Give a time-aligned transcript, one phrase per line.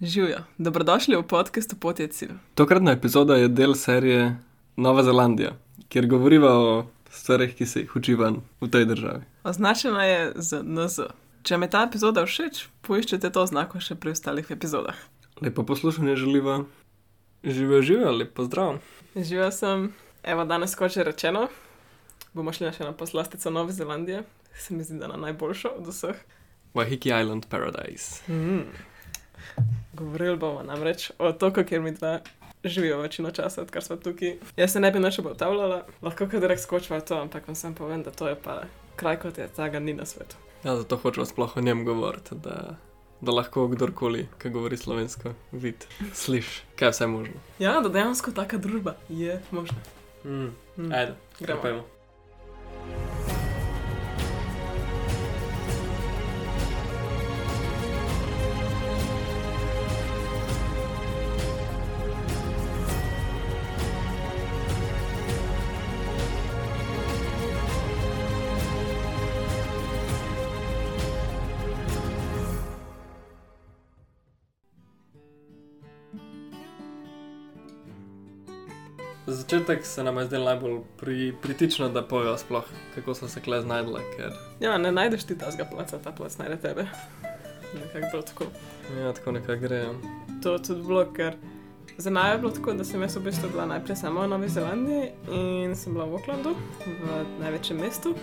[0.00, 2.30] Živijo, dobrodošli v podkastu Potje cilj.
[2.54, 4.36] Tokratna epizoda je del serije
[4.76, 5.56] Nova Zelandija,
[5.88, 9.24] kjer govoriva o stvarih, ki se jih uči ven v tej državi.
[9.44, 11.08] Označena je z NZ.
[11.42, 14.94] Če vam je ta epizoda všeč, poiščite to znako še pri ostalih epizodah.
[15.42, 16.60] Lepo poslušanje želiva.
[17.42, 18.78] Živijo, živijo, lepo zdrav.
[19.16, 19.88] Živijo sem,
[20.22, 21.48] evo danes, kot že rečeno,
[22.34, 24.22] bomo šli na še eno poslastico Nove Zelandije,
[24.54, 26.22] se mi zdi, da na najboljšo od vseh.
[26.74, 28.22] Wahiki Island Paradise.
[28.30, 28.62] Mm.
[29.98, 32.20] Govorili bomo namreč o otoku, kjer mi dva
[32.64, 34.36] živijo večino časa, odkar smo tukaj.
[34.56, 38.02] Jaz se ne bi noče obotavljala, lahko kar direkt skočiva to, ampak vam sem povem,
[38.02, 38.62] da to je pa
[38.96, 40.36] kraj kot je, tega ni na svetu.
[40.64, 42.76] Ja, zato hočem sploh o njem govoriti, da,
[43.20, 47.34] da lahko kdorkoli, ki govori slovensko, vidi, sliši, kaj vse je možno.
[47.58, 49.78] Ja, da dejansko taka družba je možna.
[50.24, 50.50] Mm.
[50.76, 50.92] Mm.
[50.92, 51.60] Ajde, Gremo.
[51.62, 51.84] gremo.
[79.58, 82.64] Začetek se nam je zdelo najbolj pri, pritično, da povejo sploh,
[82.94, 86.56] kako so se kle znajdle, ker Ja, ne najdeš ti tazga placa, ta plac najde
[86.56, 86.86] tebe.
[87.74, 88.44] Nekako tako.
[89.00, 89.76] ja, tako nekako gre.
[89.76, 89.92] ja.
[90.42, 91.36] To je tudi bilo, ker
[91.96, 94.48] za naj je bilo tako, da sem jaz v bistvu bila najprej sama v Novi
[94.48, 96.54] Zelandiji in sem bila v Aucklandu,
[96.86, 98.14] v največjem mestu,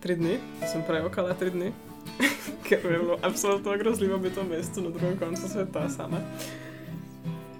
[0.00, 0.38] tri dni,
[0.72, 1.72] sem prej okala tri dni,
[2.68, 6.22] ker je bilo absolutno grozljivo biti v mestu na drugem koncu sveta sama.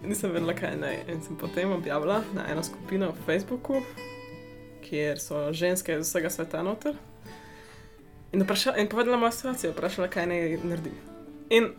[0.05, 0.99] Nisem vedela, kaj naj.
[1.09, 3.81] In sem potem objavila na eno skupino v Facebooku,
[4.85, 6.99] kjer so ženske iz vsega sveta noter.
[8.33, 10.95] In, vpraša, in povedala mojo situacijo, vprašala, kaj naj naredim.
[11.51, 11.71] In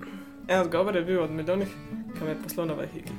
[0.48, 1.70] en odgovor je bil od milijonih,
[2.14, 3.14] ki me je poslal na Vahiki.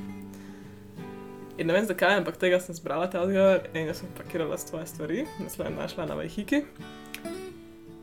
[1.58, 4.86] In ne vem zakaj, ampak tega sem zbrala ta odgovor in jaz sem pakirala svoje
[4.86, 6.64] stvari, naslov našla na Vahiki.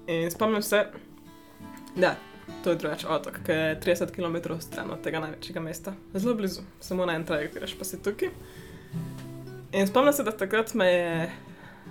[0.07, 0.85] In spomnim se,
[1.95, 2.15] da
[2.63, 6.61] to je drugačen otok, ki je 30 km stran od tega največjega mesta, zelo blizu,
[6.79, 8.29] samo na en trajekt greš pa si tukaj.
[9.73, 11.31] In spomnim se, da takrat me je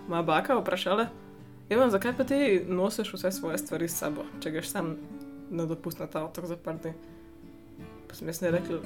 [0.09, 1.09] moja baka vprašala,
[1.73, 4.97] Evan, zakaj pa ti nosiš vse svoje stvari s sabo, če greš sam
[5.51, 6.93] na dopust na ta otok za par dni?
[8.09, 8.81] Pa sem jaz ne rekla,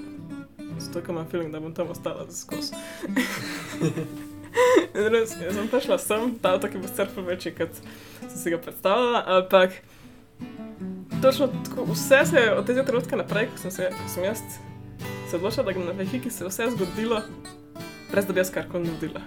[0.78, 2.70] zato ker imam feeling, da bom tam ostala za skos.
[4.96, 7.82] In res, jaz sem prišla sem, ta otok je bil strpno večji, kot
[8.20, 9.80] sem si ga predstavljala, ampak
[11.22, 14.42] točno tako, vse se je od tega trenutka naprej, ko sem, se, ko sem jaz
[15.30, 17.22] se odločila, da grem na Vehiki, se je vse zgodilo,
[18.10, 19.20] brez da bi jaz karkoli naredila.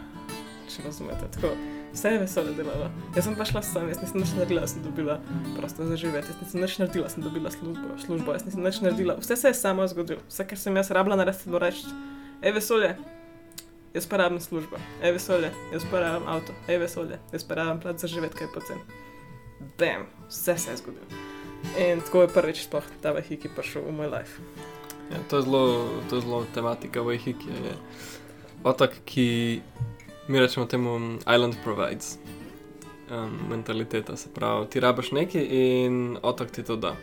[0.70, 1.54] Če razumete, tako.
[1.94, 2.90] Vse je veselje delalo.
[3.16, 5.18] Jaz sem pa šla sem, jaz nisem nič naredila, sem dobila
[5.58, 9.16] prosto za živeti, jaz nisem nič naredila, sem dobila službo, službo jaz nisem nič naredila.
[9.20, 10.22] Vse se je samo zgodilo.
[10.30, 11.96] Vse, kar sem jaz rabila narediti, je bilo reči,
[12.44, 12.94] hej vesolje,
[13.98, 17.82] jaz pa rabim službo, hej vesolje, jaz pa rabim avto, hej vesolje, jaz pa rabim
[17.82, 18.86] plat za živeti, kaj pocen.
[19.82, 21.29] Bam, vse se je zgodilo.
[21.80, 24.42] In tako je prvič sploh ta vehiki prišel v moj life.
[25.12, 27.50] Ja, to, je zelo, to je zelo tematika Wahiki.
[27.50, 27.74] Je
[28.64, 29.62] otok, ki
[30.28, 32.18] mi rečemo temu Island Provides.
[33.10, 36.96] Um, mentaliteta se pravi, ti rabiš nekaj in otok ti to da.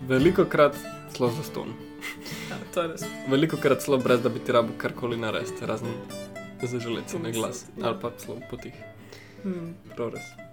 [0.00, 0.76] Veliko krat
[1.16, 1.72] zelo za ston.
[2.50, 2.84] Ja.
[3.28, 5.88] Veliko krat zelo brez, da bi ti rabil karkoli narediti, razen
[6.62, 7.86] zaželeti na glas Ja.
[7.88, 8.74] ali pa zelo potih.
[9.42, 9.74] Hmm.
[9.96, 10.47] Prav res.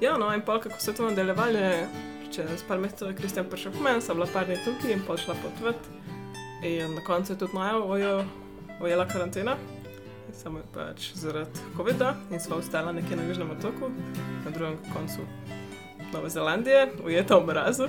[0.00, 1.88] Ja, no in pa kako se je to nadaljevalo, je
[2.32, 5.16] čez par mesecev je Kristjan prišel k meni, sem bila par dni tukaj in pa
[5.16, 5.76] šla potvrt.
[6.62, 8.24] In na koncu je tudi Maja ojo-
[8.80, 9.56] ojela karantena,
[10.32, 13.90] samo pač zaradi COVID-a in sva ostala nekje na Južnem otoku,
[14.44, 15.20] na drugem koncu
[16.12, 17.88] Nove Zelandije, ujeta v mrazu.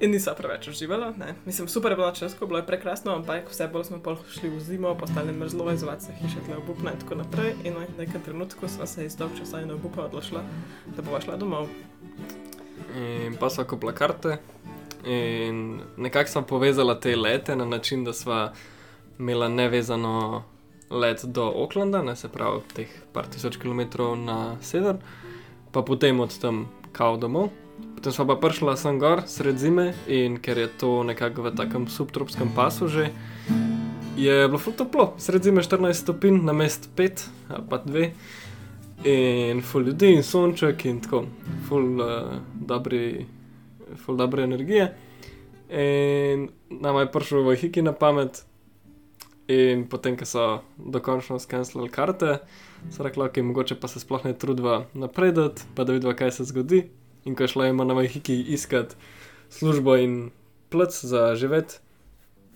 [0.00, 1.34] In nisem preveč uživala, ne.
[1.46, 4.60] Mislim, super je bilo česko, bilo je prekrasno, ampak vse bolj smo pol šli v
[4.60, 7.54] zimo, postali mrzlo, izvati se hiše tle obupna in tako naprej.
[7.64, 10.44] In v nekem trenutku sva se iz dolg časa in obupa odločila,
[10.96, 11.68] da bova šla domov.
[12.96, 14.36] In pa so kupila karte
[15.06, 18.50] in nekako smo povezala te lete na način, da smo
[19.18, 20.44] imela nevezano
[20.90, 24.96] let do Aucklanda, ne se pravi teh par tisoč kilometrov na sever,
[25.72, 27.48] pa potem od tam kao domov.
[27.96, 31.88] Potem smo pa prišla sem gor sred zime in ker je to nekako v takem
[31.88, 33.08] subtropskem pasu že,
[34.16, 38.10] je bilo ful toplo, sred zime 14 stopinj, na mest 5 ali pa 2.
[39.06, 41.26] In ful ljudi in sonček in tako,
[41.68, 43.26] ful uh, dobri,
[44.04, 44.92] ful dobre energije.
[45.68, 48.44] In nam je prišel v Hiki na pamet,
[49.48, 50.44] in potem, ko so
[50.76, 52.40] dokončno skenslali karte,
[52.90, 56.48] so rekli, ok, mogoče pa se sploh ne trudva napredati, pa da vidva, kaj se
[56.50, 56.86] zgodi.
[57.26, 58.94] In ko je šla ima na Hiki iskati
[59.50, 60.30] službo in
[60.70, 61.78] plc za živeti,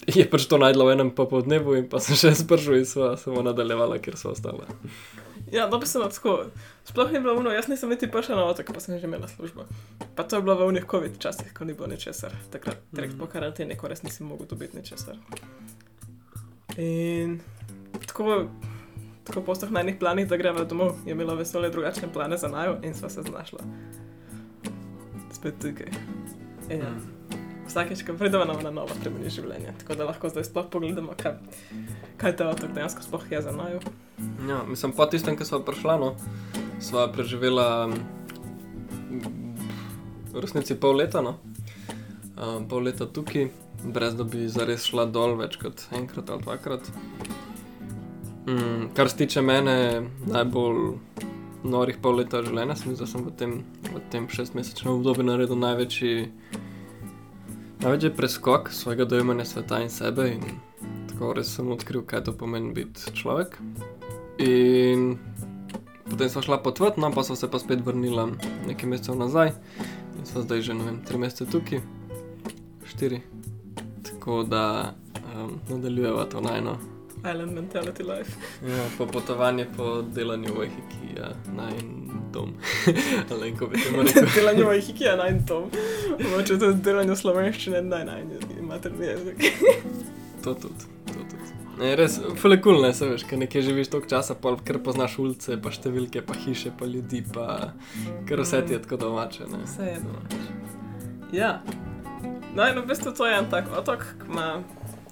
[0.07, 3.45] je pač to najdla v enem popoldnevu in pa sem še sprašil in sva samo
[3.45, 4.65] nadaljevala, ker so ostale.
[5.53, 6.47] Ja, dobro sem tako.
[6.87, 9.67] Sploh ni bilo uno, jaz nisem niti prišel na otok, pa sem že imel službo.
[10.15, 12.33] Pa to je bilo v unih COVID časih, ko ni bilo ničesar.
[12.55, 15.19] Takrat, direkt po karanteni, ko res nisem mogel dobiti ničesar.
[16.79, 17.41] In
[18.07, 18.47] tako,
[19.27, 22.79] tako po vseh najnih planih, da greva domov, je imela veselje drugačne plane za najo
[22.87, 23.67] in sva se znašla.
[25.41, 25.89] Spet tukaj.
[26.69, 26.93] In Ja.
[27.65, 29.73] Vsakeč, ko pridemo na na novo, spremeni življenje.
[29.81, 31.39] Tako da lahko zdaj sploh pogledamo, kaj,
[32.21, 33.81] kaj ta otok dejansko sploh je za najo.
[34.49, 36.11] Ja, mislim, po tistem, ko smo prišla, no,
[36.83, 39.23] sva preživela mm,
[40.35, 41.39] v resnici pol leta, no.
[42.37, 43.49] um, pol leta tukaj,
[43.85, 46.93] brez da bi zares šla dol več kot enkrat ali dvakrat.
[48.45, 49.79] Mm, kar se tiče mene,
[50.29, 50.99] najbolj
[51.65, 53.53] norih pol leta življenja, sem, da sem v tem,
[53.91, 56.31] v tem šestmesečnem obdobju naredil največji,
[57.85, 60.31] največji preskok svojega dojemanja sveta in sebe.
[60.37, 60.45] In
[61.11, 63.59] tako res sem odkril, kaj to pomeni biti človek.
[64.41, 65.19] In
[66.09, 68.31] potem smo šla potvrt, no pa so se pa spet vrnila
[68.67, 69.53] nekaj mesecev nazaj
[70.19, 71.85] in smo zdaj že, ne vem, tri mesece tukaj,
[72.89, 73.21] štiri.
[74.05, 74.95] Tako da
[75.37, 76.77] um, nadaljujeva to najno.
[77.25, 78.33] Island mentality life.
[78.67, 82.01] Ja, po potovanje po delanju v Ehiki, ja, naj
[82.33, 82.55] dom.
[83.31, 84.27] Ali ko bi temu rekel.
[84.35, 85.61] delanje v Hiki je naj to.
[86.31, 88.25] Mogoče tudi delanje slovenščine naj naj
[88.63, 89.45] materni jezik.
[90.41, 91.49] To tudi, to tudi.
[91.81, 94.79] Ne, res, fule kul, cool, ne, se veš, ker nekje živiš toliko časa, pa ker
[94.81, 97.75] poznaš ulice, pa številke, pa hiše, pa ljudi, pa
[98.25, 99.61] ker vse ti je tako domače, ne.
[99.67, 100.41] Vse je domače.
[101.37, 101.51] Ja.
[102.57, 104.49] No, in v bistvu to je en tak otok, ki ima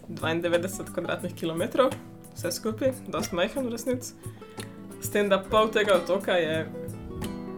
[0.08, 1.92] 92 kvadratnih kilometrov,
[2.34, 4.14] vse skupaj, dosti majhen v resnici.
[5.02, 6.66] S tem, da pol tega otoka je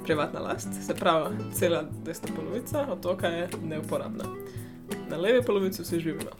[0.04, 4.24] privatna last, se pravi, cela desna polovica otoka je neuporabna.
[5.08, 6.30] Na levi polovici vsi živimo.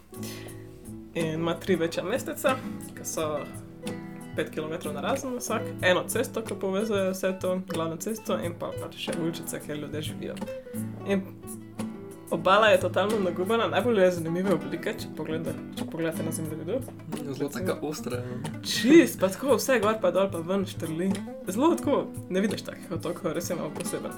[1.13, 2.55] In ima tri večja mesteca,
[2.97, 3.39] ki so
[4.37, 8.71] 5 km na razen vsak, eno cesto, ki povezuje vse to, glavno cesto, in pa
[8.81, 10.35] pač še uličice, kjer ljudje živijo.
[11.07, 11.21] In
[12.31, 16.79] obala je totalno nagubana, najbolj je zanimive oblike, če, pogleda, če pogledate na zemljevidu.
[17.33, 18.21] Zelo taka ostra.
[18.23, 18.53] ja.
[18.63, 21.11] Čist, pa tako vse gor pa dol, pa ven štrli.
[21.47, 24.15] Zelo tako, ne vidiš takih otokov, res je malo poseben.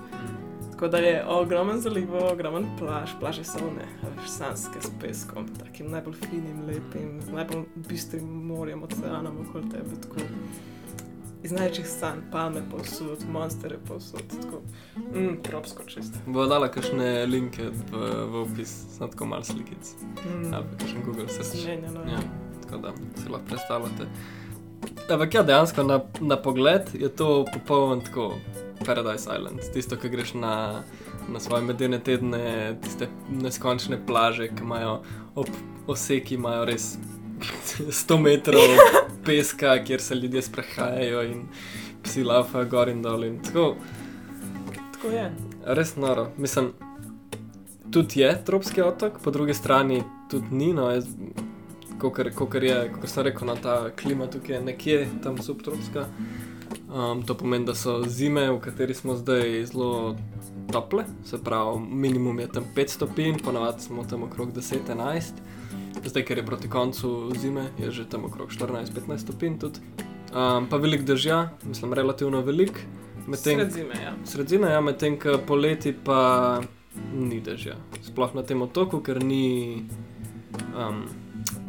[0.71, 6.17] Tako da je ogromen zaliv, ogromen plaž, plaže so veš, sanske s peskom, takim najbolj
[6.25, 10.01] finim, lepim, z najbolj bistrim morjem, oceanom okoli tebe.
[10.03, 10.27] Tako.
[11.43, 14.61] Iz največjih sanj, palme posod, monstere posod, tako,
[15.13, 16.15] mm, tropsko čist.
[16.25, 19.91] Bo dala kakšne linke v, v opis, samo tako malo slikic.
[20.23, 20.53] Mm.
[20.53, 21.59] Ali kakšen Google search.
[21.59, 22.21] Zmenjeno, Ja,
[22.63, 24.07] tako da si lahko predstavljate.
[25.09, 28.33] Ampak ja, dejansko na, na pogled je to popoln tako
[28.85, 29.59] Paradise Island.
[29.73, 30.83] Tisto, ki greš na,
[31.27, 35.01] na svoje medene tedne, tiste neskončne plaže, ki imajo
[35.35, 35.51] ob
[35.87, 36.97] oseki, imajo res
[37.89, 38.61] 100 metrov
[39.25, 41.43] peska, kjer se ljudje sprehajajo in
[42.03, 43.23] psi lafajo gor in dol.
[43.23, 43.75] In tako,
[45.03, 45.31] Tako je.
[45.65, 46.27] Res noro.
[46.37, 46.71] Mislim,
[47.91, 50.73] tudi je tropski otok, po drugi strani tudi ni.
[50.73, 51.07] No, jaz,
[51.99, 56.07] kakor, je, kakor sem rekel, na ta klima tukaj je nekje tam subtropska.
[56.93, 60.15] Um, to pomeni, da so zime, v kateri smo zdaj zelo
[60.71, 65.43] tople, se pravi, minimum je tam 5 stopinj, ponavadi smo tam okrog 10-11.
[66.05, 69.79] Zdaj, ker je proti koncu zime, je že tam okrog 14-15 stopinj tudi.
[70.33, 72.79] Um, pa velik dežja, mislim, relativno velik.
[73.27, 74.13] Medtem- Sred zime, ja.
[74.25, 76.61] Sredina je, medtem ko poleti pa
[77.13, 77.75] ni dežja.
[78.01, 79.85] Sploh na tem otoku, ker ni
[80.75, 81.05] um,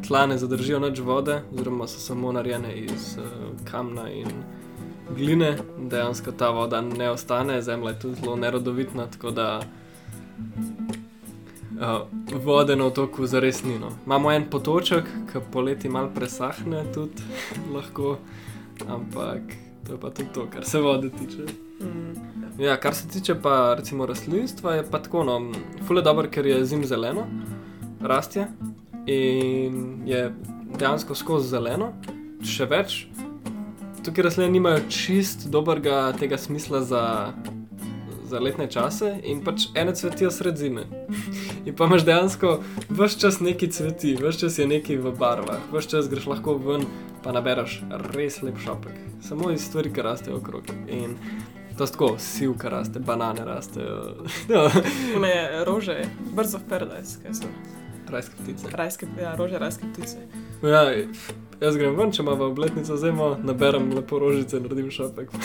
[0.07, 4.27] tla, ne zadržijo več vode, oziroma so samo narejene iz uh, kamna in
[5.15, 5.55] gline.
[5.79, 9.61] Dejansko ta voda ne ostane, zemlja je tudi zelo nerodovitna, tako da
[11.81, 13.79] uh, vode na otoku zares ni.
[13.79, 13.91] No.
[14.05, 17.23] Imamo en potoček, ki poleti malo presahne, tudi
[17.73, 18.17] lahko,
[18.87, 19.41] ampak
[19.87, 21.45] to je pa tudi to, kar se vode tiče.
[21.81, 22.63] Mm.
[22.63, 25.51] Ja, kar se tiče pa recimo rastlinstva, je pa tako, no,
[25.87, 27.27] fule dobro, ker je zim zeleno,
[28.01, 28.47] rastje
[29.05, 30.33] in je
[30.79, 31.91] dejansko skozi zeleno.
[32.45, 32.95] Še več,
[34.05, 37.03] tukaj rastline nimajo čist dobrega tega smisla za,
[38.35, 40.83] za letne čase in pač ene cvetijo sred zime.
[41.65, 42.57] In pa imaš dejansko
[42.89, 46.83] vse čas neki cveti, vse čas je neki v barvah, vse čas greš lahko ven,
[47.23, 47.79] pa nabereš
[48.11, 48.97] res lep šopek.
[49.23, 50.67] Samo iz stvari, ki rastejo okrog.
[50.91, 51.15] In
[51.75, 54.15] To je tako, sivka raste, banane rastejo,
[54.49, 54.69] ja,
[55.15, 57.49] One rože, brzo paradise, kaj so.
[58.11, 58.69] Rajske ptice.
[58.71, 60.17] Rajske, ja, rože, rajske ptice.
[60.63, 60.83] Ja,
[61.61, 65.33] jaz grem ven, če ima v obletnico zimo, naberem lepo rožice, naredim šopek.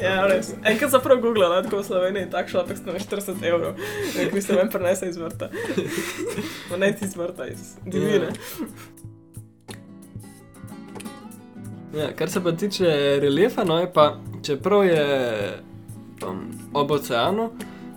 [0.00, 0.54] Ja, res.
[0.64, 3.74] Enkrat sem prav googlal, da v Sloveniji tak šopek stane 40 evrov.
[4.16, 5.50] Nek mi se ven prenese iz vrta.
[6.70, 8.30] No, ne ti iz vrta, iz divine.
[11.92, 12.88] Ja, kar se pa tiče
[13.20, 14.14] reliefa, no je pa,
[14.46, 15.04] čeprav je
[16.26, 17.50] um, ob oceanu,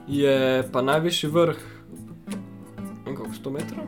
[0.08, 1.60] je pa najvišji vrh,
[3.34, 3.86] 100 metrov?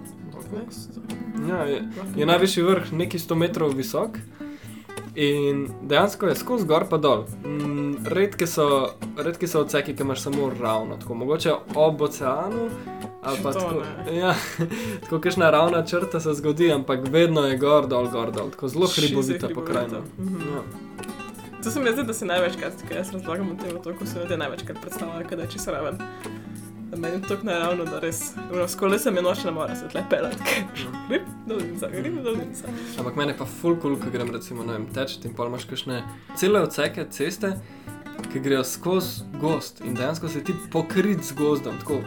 [1.49, 1.83] Ja, je,
[2.15, 4.17] je najvišji vrh nekaj 100 metrov visok
[5.15, 7.25] in dejansko je skozi gor pa dol.
[7.45, 12.69] Mm, redke, so, redke so odseki, ki imaš samo ravno, tako mogoče ob oceanu.
[13.25, 14.17] To tako, ne.
[14.17, 14.35] ja,
[15.03, 18.87] tako kakšna ravna črta se zgodi, ampak vedno je gor, dol, gor, dol, tako zelo
[18.95, 20.01] hribovita pokrajina.
[20.19, 20.35] Mhm.
[20.35, 20.61] Ja.
[21.63, 24.37] To se mi zdi, da si največkrat, ko jaz razlagam o tem otoku, se ljudje
[24.37, 25.97] največkrat predstavljajo, da je čisto raven.
[26.97, 28.21] Meni je tako naravno, da res,
[28.67, 30.37] s kolesom je noč ne more se tle pelati.
[31.09, 32.67] Grip, dolnica, grip, dolnica.
[32.99, 36.03] Ampak meni je pa full cool, ko grem recimo na teč in pol imaš kakšne
[36.39, 37.55] cele odseke ceste,
[38.31, 41.79] ki grejo skozi gost in dejansko se ti pokrit z gozdom.
[41.83, 41.99] Tako,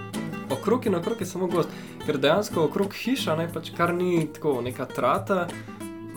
[0.56, 1.68] okrog in okrog je samo gost,
[2.06, 5.48] ker dejansko okrog hiša, ne pač kar ni tako neka trata.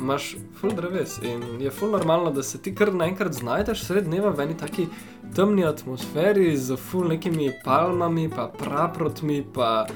[0.01, 4.31] Imaš full dreves in je full normalno, da se ti kar naenkrat znajdeš sred dneva
[4.33, 4.87] v eni taki
[5.35, 9.88] temni atmosferi z full nekimi palmami, pa praprotmi, pa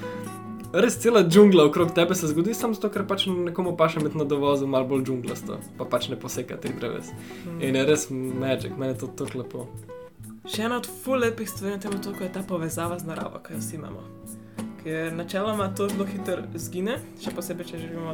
[0.73, 4.23] res cela džungla okrog tebe se zgodi, samo zato, ker pač nekomu paše imeti na
[4.23, 7.11] dovozu malo bolj džunglasto, pa pač ne poseka teh dreves.
[7.59, 9.67] In je res magic, meni je to tako lepo.
[10.45, 13.55] Še ena od ful lepih stvari na tem otoku je ta povezava z naravo, ki
[13.55, 14.03] jo vsi imamo.
[14.83, 18.13] Ker načeloma to zelo hitro zgine, še posebej, če živimo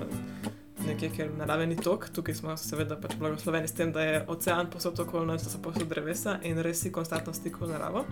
[0.88, 2.10] nekje, kjer narave ni tok.
[2.14, 5.62] Tukaj smo seveda pač blagosloveni s tem, da je ocean posod okoli nas, da so
[5.64, 8.06] posod drevesa in res si konstantno v stiku z naravo.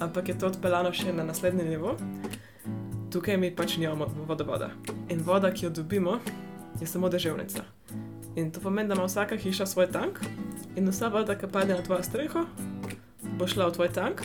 [0.00, 1.96] Ampak je to odpeljano še na naslednji nivo.
[3.12, 4.70] Tukaj mi pač nimamo vodovoda.
[5.12, 6.18] In voda, ki jo dobimo,
[6.80, 7.64] je samo deževnica.
[8.36, 10.22] In to pomeni, da ima vsaka hiša svoj tank
[10.76, 12.46] in vsa voda, ki pade na tvojo streho,
[13.36, 14.24] bo šla v tvoj tank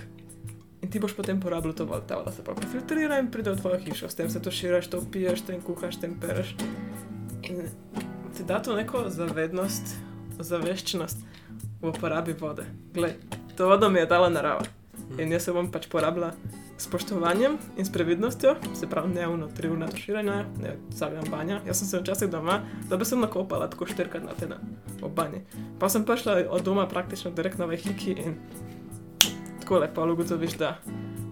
[0.82, 2.06] in ti boš potem porabljal to vodo.
[2.08, 4.88] Ta voda se pa filtrira in pride v tvojo hišo, s tem se to širiš,
[4.88, 6.56] to piješ, tem kuhaš, tem pereš.
[7.50, 7.68] In
[8.38, 9.96] ti da to neko zavednost,
[10.40, 11.18] ozaveščenost
[11.82, 12.66] v uporabi vode.
[12.94, 13.16] Glej,
[13.58, 14.66] to vodo mi je dala narava
[15.18, 16.34] in jaz se bom pač porabila
[16.78, 21.62] s spoštovanjem in s previdnostjo, se pravi, ne vno tri ure tuširanja, ne zavijam banja.
[21.66, 24.60] Jaz sem se včasih doma, da bi se nakopala tako štirikrat na teden
[25.02, 25.42] v banji.
[25.80, 28.38] Pa sem prišla od doma praktično direktno v hiki in
[29.62, 30.78] tako lepo ugotoviš, da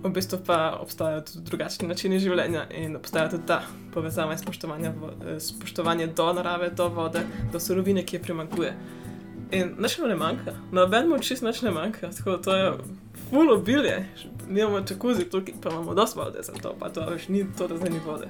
[0.05, 3.61] v bistvu pa obstajajo tudi drugačni načini življenja in obstaja tudi ta
[3.93, 4.91] povezava in spoštovanje,
[5.25, 8.73] eh, spoštovanje do narave, do vode, do surovine, ki je primankuje.
[9.51, 12.71] In nič nam ne manjka, nobenemu čist nič ne manjka, tako da to je
[13.29, 14.05] full obilje.
[14.47, 17.67] Mi imamo čakuzi tukaj, pa imamo dosti vode za to, pa to več ni to,
[17.67, 18.27] da zdaj ni vode.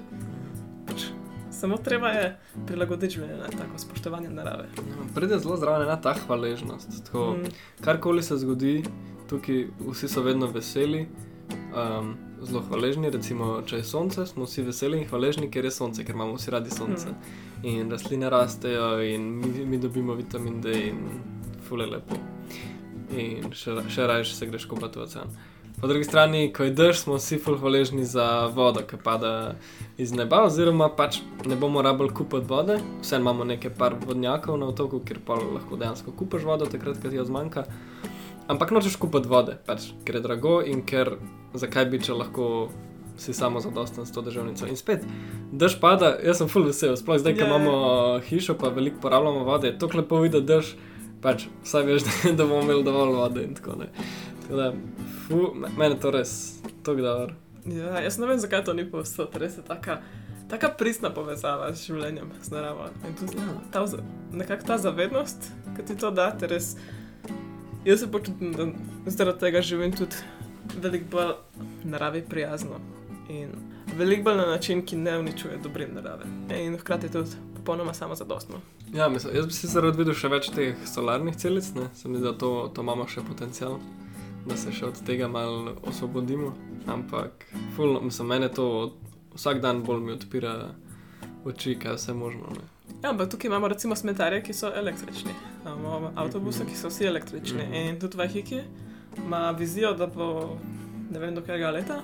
[0.88, 1.08] Pač,
[1.52, 4.68] samo treba je prilagoditi življenje na tako spoštovanje narave.
[4.78, 7.04] Ja, Pride zelo zraven ena ta hvaležnost.
[7.06, 7.52] Tako, Mm.
[7.84, 8.84] Karkoli se zgodi,
[9.30, 11.08] tukaj vsi so vedno veseli,
[11.52, 13.10] um, zelo hvaležni.
[13.10, 16.54] Recimo, če je sonce, smo vsi veseli in hvaležni, ker je sonce, ker imamo vsi
[16.54, 17.12] radi sonce.
[17.12, 17.42] Mm.
[17.72, 21.04] In rastline rastejo, in mi, mi dobimo vitamin D, in
[21.68, 22.20] fule lepo.
[23.16, 25.36] In še, še raje se greš kopati v ocean.
[25.82, 29.56] Po drugi strani, ko je dež, smo vsi ful hvaležni za vodo, ki pada
[30.00, 34.70] iz neba, oziroma pač ne bomo rabili kupiti vode, vse imamo nekaj par vodnjakov na
[34.72, 37.66] otoku, kjer pa lahko dejansko kupaš vodo, takrat, ko ti jo zmanjka.
[38.48, 41.16] Ampak nočeš kupiti vode, pač, ker je drago in ker
[41.54, 42.70] zakaj bi, če lahko
[43.18, 44.68] si samo zadosten s to državnico.
[44.68, 45.06] In spet,
[45.52, 47.74] dež pada, jaz sem full vesel, sploh zdaj, ko Ja, imamo
[48.20, 50.74] hišo, pa veliko porabljamo vode, je tako lepo videti dež,
[51.24, 54.12] pač vsaj veš, da, da bomo imeli dovolj vode in tako naprej.
[54.44, 54.68] Tako da,
[55.26, 56.36] fu, me- meni je to res
[56.84, 57.34] tako dobro.
[57.66, 60.04] Ja, jaz ne vem, zakaj to ni povsod, res je taka,
[60.52, 62.92] taka pristna povezava z življenjem, z naravo.
[63.08, 63.56] In tudi Ja.
[63.74, 63.86] ta,
[64.32, 66.76] nekako ta zavednost, ki ti to da, res.
[67.86, 68.66] Jaz se počutim, da
[69.06, 70.16] zaradi tega živim tudi
[70.82, 71.34] veliko bolj
[71.84, 72.80] naravi prijazno
[73.30, 73.50] in
[73.98, 76.26] veliko bolj na način, ki ne uničuje dobrin narave.
[76.66, 78.56] In hkrati tudi popolnoma samozadostno.
[78.94, 81.88] Ja, mislim, jaz bi si zaradi videl še več teh solarnih celic, ne?
[81.94, 83.78] se mi zdi, da to, to imamo še potencial,
[84.50, 86.56] da se še od tega malo osvobodimo.
[86.88, 88.96] Ampak, ful, mislim, mene to
[89.36, 90.56] vsak dan bolj mi odpira
[91.46, 92.58] oči, kaj je vse možno.
[92.58, 92.75] Ne?
[93.04, 95.32] Ja, ampak tukaj imamo recimo smetarje, ki so električni.
[95.66, 97.64] Imamo avtobuse, ki so vsi električni.
[97.64, 97.74] Mhm.
[97.74, 98.62] In tudi Vahiki
[99.18, 100.58] ima vizijo, da bo
[101.12, 102.02] ne vem do katerega leta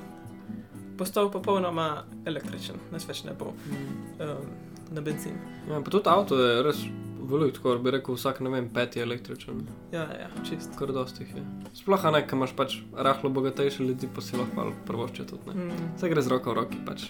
[0.98, 4.50] postal popolnoma električen, nič več ne bo um,
[4.94, 5.34] na benzin.
[5.70, 6.84] Ja, pa tudi avto je res
[7.32, 10.76] veliko, tako bi rekel, vsak ne vem, peti električen, Ja, ja, čist.
[10.78, 11.44] kar dosti jih je.
[11.80, 15.48] Sploh ne, ker imaš pač rahlo bogatejše ljudi, pa si lahko malo prvošče tudi.
[15.50, 15.54] Ne?
[15.72, 15.88] Mm.
[15.96, 16.82] Vse gre z roko v roki.
[16.86, 17.08] Pač.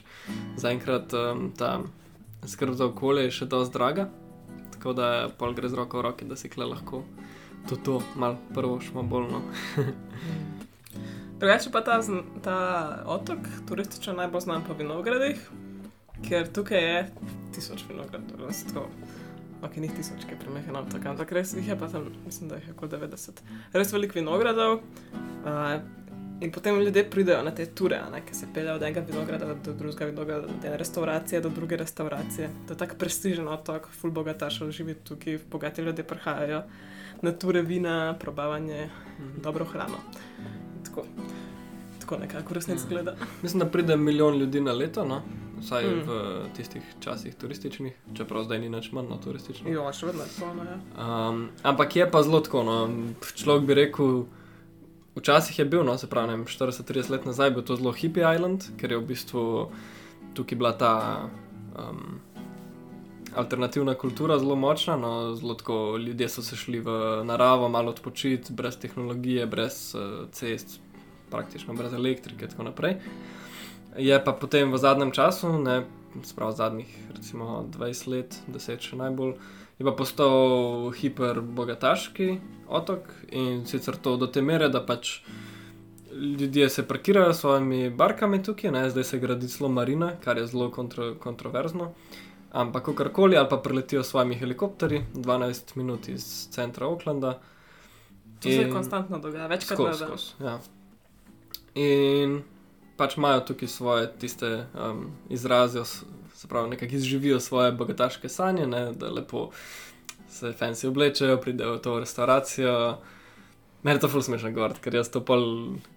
[0.62, 1.82] Zaenkrat um, ta
[2.48, 4.08] skrb za okolje je še dosti draga,
[4.74, 7.04] tako da pol gre z roko v roki, da si kle lahko
[7.70, 9.42] to, to malo prvo šmo bolno.
[11.40, 12.02] Drugače pa ta,
[12.44, 12.58] ta
[13.06, 15.42] otok turistično najbolj znan po vinogradih,
[16.28, 17.00] ker tukaj je
[17.56, 18.88] tisoč vinogradov, da se tako.
[19.62, 22.58] Ok, ni tisoč, ki je premehen otok, ampak res jih je pa tam, mislim, da
[22.58, 23.42] jih je okoli 90.
[23.74, 24.80] Res veliko vinogradov.
[25.46, 25.82] Uh,
[26.42, 29.74] in potem ljudje pridejo na te ture, ne, ki se peljejo od enega vinograda do
[29.74, 32.50] drugega vinograda, od ene restauracije do druge restauracije.
[32.68, 36.64] To je tako prestižen otok, full bogatašov živi tukaj, bogati ljudje prihajajo
[37.22, 38.90] na ture vina, probavanje,
[39.44, 39.98] dobro hrano.
[40.86, 41.06] Tako,
[42.00, 42.90] tako nekako resnici Mhm.
[42.90, 43.16] gleda.
[43.44, 45.22] Mislim, da pride milijon ljudi na leto, no?
[45.62, 45.90] vsaj Mm.
[45.90, 46.04] mm.
[46.08, 49.74] v tistih časih turističnih, čeprav zdaj ni nič manj no, turističnih.
[49.74, 50.78] Jo, še vedno je polno, ja.
[50.98, 52.64] Um, ampak je pa zelo tako.
[52.64, 52.90] No.
[53.36, 54.24] Človek bi rekel,
[55.16, 58.26] včasih je bil, no, se pravi, ne vem, 40-30 let nazaj, bil to zelo hippie
[58.26, 59.46] island, ker je v bistvu
[60.34, 60.94] tukaj bila ta
[61.78, 62.20] um,
[63.36, 64.96] alternativna kultura zelo močna.
[64.98, 70.30] No, zelo tako, ljudje so se šli v naravo, malo odpočiti, brez tehnologije, brez uh,
[70.32, 70.80] cest,
[71.32, 72.96] praktično brez elektrike in tako naprej.
[73.98, 75.84] Je pa potem v zadnjem času, ne,
[76.24, 79.36] spravo zadnjih recimo 20 let, 10 še najbolj,
[79.82, 82.28] je pa postal hiperbogataški
[82.70, 85.22] otok in sicer to do te mere, da pač
[86.14, 88.90] ljudje se parkirajo s svojimi barkami tukaj, ne?
[88.90, 91.92] zdaj se gradi celo marina, kar je zelo kontro, kontroverzno.
[92.52, 97.40] Ampak kakorkoli, ali pa preletijo s svojimi helikopterji 12 minut iz centra Oaklanda.
[98.44, 100.18] To se konstantno dogaja, večkrat na dan.
[100.44, 100.60] Ja.
[101.76, 102.42] In
[102.98, 106.04] pač imajo tukaj svoje tiste um, izrazijo, s-
[106.42, 109.50] se pravi, nekako izživijo svoje bogataške sanje, ne, da lepo
[110.30, 112.98] se fancy oblečejo, pridejo v to restauracijo.
[113.84, 115.44] Meni je to ful smešno govoriti, ker jaz to pol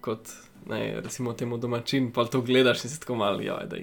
[0.05, 0.29] kot,
[0.69, 3.79] ne, recimo temu domačin, pol to gledaš in si tako malo, ja, da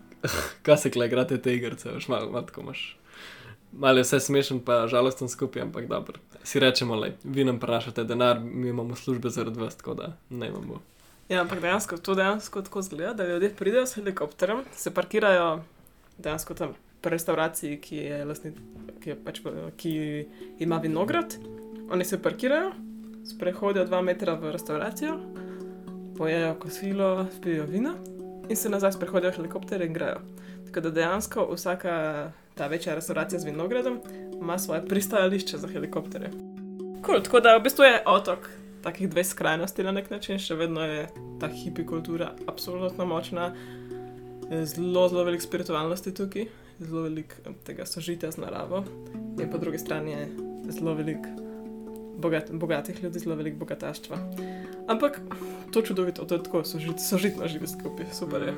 [0.64, 2.86] kaj se kle igrate te igrice, veš, malo, malo tako imaš.
[3.72, 6.24] Malo je vse smešen, pa žalosten skupaj, ampak dobro.
[6.42, 10.48] Si rečemo, le, vi nam prinašate denar, mi imamo službe zaradi vas, tako da ne
[10.48, 10.80] imamo.
[11.30, 15.60] Ja, ampak dejansko to dejansko tako zgleda, da ljudje pridejo s helikopterjem, se parkirajo
[16.18, 18.50] dejansko tam pri restauraciji, ki, je lasni,
[19.00, 19.38] ki, je pač,
[19.76, 19.92] ki
[20.58, 21.36] ima vinograd.
[21.90, 22.72] Oni se parkirajo,
[23.30, 25.20] sprehodijo dva metra v restauracijo,
[26.18, 27.94] pojejo kosilo, spijo vino
[28.48, 30.18] in se nazaj sprehodijo helikopter in grejo.
[30.66, 31.92] Tako da dejansko vsaka
[32.54, 34.00] ta večja restauracija z vinogradom
[34.40, 36.30] ima svoje pristajališče za helikopterje.
[37.06, 38.50] Cool, tako da v bistvu je otok
[38.82, 41.06] takih dveh skrajnosti na nek način, še vedno je
[41.40, 43.50] ta hipi kultura absolutno močna,
[44.50, 46.48] zelo, zelo veliko spiritualnosti tukaj,
[46.80, 48.84] zelo veliko tega sožitja z naravo,
[49.40, 50.26] in po drugi strani je
[50.76, 51.28] zelo veliko
[52.20, 54.18] bogat, bogatih ljudi, zelo veliko bogataštva.
[54.88, 55.20] Ampak
[55.72, 58.54] to čudovito, to je tako sožit, sožitno živi skupaj, super je.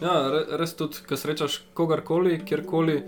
[0.00, 3.00] Ja, re, res tudi, ko srečaš kogarkoli, kjerkoli,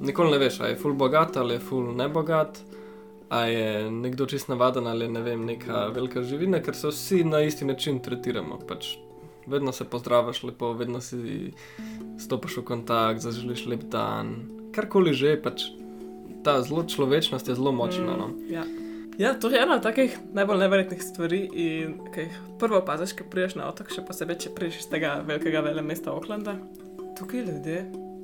[0.00, 2.60] nikoli ne veš, ali je full bogat ali je full nebogat,
[3.28, 7.42] ali je nekdo čist navaden ali ne vem, neka velika živina, ker se vsi na
[7.42, 8.58] isti način tretiramo.
[8.68, 8.96] Pač
[9.46, 11.52] vedno se pozdraviš lepo, vedno si
[12.18, 14.36] stopiš v kontakt, zaželiš lep dan,
[14.74, 15.70] karkoli že, pač
[16.44, 18.16] ta zelo človečnost je zelo močna.
[18.16, 18.30] No.
[18.50, 18.64] Ja.
[19.18, 23.24] Ja, to je ena od takih najbolj neverjetnih stvari, in ki jih prvo opaziš, ko
[23.32, 26.58] prideš na otok, še posebej, če prideš iz tega velikega vele mesta Oaklanda.
[27.16, 27.78] Tukaj ljudje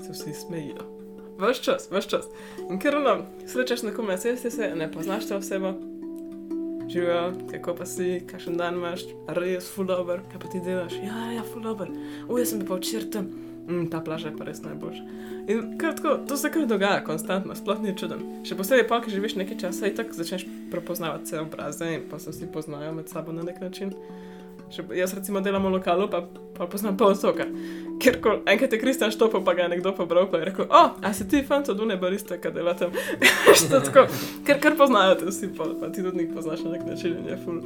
[0.05, 1.02] se vsi smejijo.
[1.39, 2.29] Ves čas, ves čas.
[2.69, 5.73] In ker ono, srečaš nekoga na cesti, se ne poznaš te osebo,
[6.93, 11.33] živijo, kako pa si, kakšen dan imaš, res full dobro, kaj pa ti delaš, ja,
[11.37, 11.89] ja, full dobro,
[12.29, 13.31] uj, jaz sem pa včeraj tam,
[13.69, 15.05] mm, ta plaža je pa res najboljša.
[15.53, 18.23] In kar tako, to se kar dogaja konstantno, sploh ni čuden.
[18.47, 22.21] Še posebej pa, ki živiš nekaj časa in tako začneš prepoznavati vse obraze in pa
[22.23, 23.95] se vsi poznajo med sabo na nek način.
[24.73, 26.23] Še, jaz recimo delam v lokalu, pa,
[26.57, 27.45] pa poznam pol otoka.
[28.01, 30.73] Ker ko enkrat je Kristjan štopil, pa ga je nekdo pobral, pa je rekel, o,
[30.73, 32.97] oh, a si ti fant od une barista, ki dela tam.
[33.73, 34.07] Tako,
[34.49, 37.29] ker kar poznajo te vsi, pa, pa ti tudi njih poznaš na nek način in
[37.35, 37.61] je ful.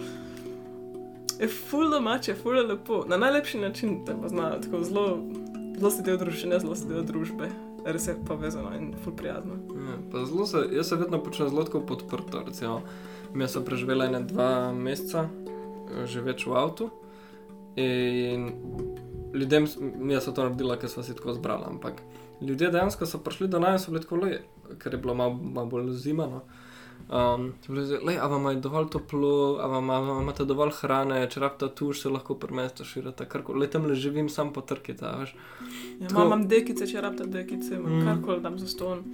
[1.37, 5.07] Je ful domače, ful je lepo, na najlepši način te poznajo, tako zelo,
[5.79, 7.51] zelo si del družine, zelo si del družbe.
[7.87, 9.61] Res je povezano in prijazno.
[9.79, 12.43] Ja, zelo se, jaz se vedno počutim zelo podprto.
[12.47, 12.81] Recimo,
[13.35, 15.29] mi smo preživeli ene dva meseca,
[16.05, 16.91] že več v avtu.
[17.77, 18.53] In
[19.35, 19.67] ljudem,
[19.99, 21.65] mi smo to naredili, ker smo se tako zbrali.
[21.67, 22.03] Ampak
[22.41, 24.43] ljudje dejansko so prišli do nas, so bili tako leje,
[24.79, 26.27] ker je bilo malo, malo bolj zima.
[26.27, 26.41] No.
[27.09, 27.53] Um,
[28.03, 31.69] le, a vam je dovolj toplo, a vam a vam imate dovolj hrane, če rabite
[31.75, 33.61] tuš, se lahko premeste širite, karkoli.
[33.61, 35.05] Le tam le živim, sam potrkite.
[35.05, 38.03] Ja, Tako- imam dekice, če rabite dekice, Mm.
[38.05, 39.05] karkoli dam za ston.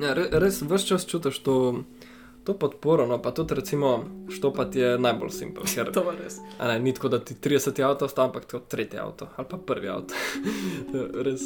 [0.00, 1.84] Ja, re, res vse čas čutiš to
[2.44, 5.64] to podporo, no pa tudi recimo štopati je najbolj simpel.
[5.74, 6.40] Ker, To je res.
[6.60, 9.88] ne, ni tako, da ti 30 avto ostaja, ampak tako tretji avto ali pa prvi
[9.88, 10.14] avto.
[10.92, 11.42] To je res.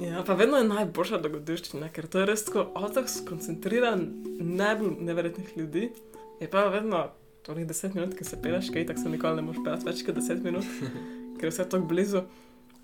[0.00, 4.06] Ja, pa vedno je najboljša dogodivščina, ker to je res tako otok skoncentriran
[4.40, 5.90] najbolj neverjetnih ljudi.
[6.40, 7.10] Je pa vedno
[7.44, 10.16] torej 10 minut, ki se peleš, kaj tako se nikoli ne moreš pelati več kot
[10.16, 10.64] 10 minut,
[11.36, 12.24] ker je vse tako blizu.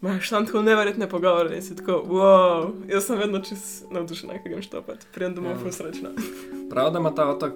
[0.03, 4.43] Imaš tam tako neverjetne pogovore in si tako, wow, jaz sem vedno čez navdušen, kaj
[4.45, 5.73] grem štopati, prijem domov, Ja.
[5.73, 6.11] srečna.
[6.71, 7.53] Prav, da ima ta otok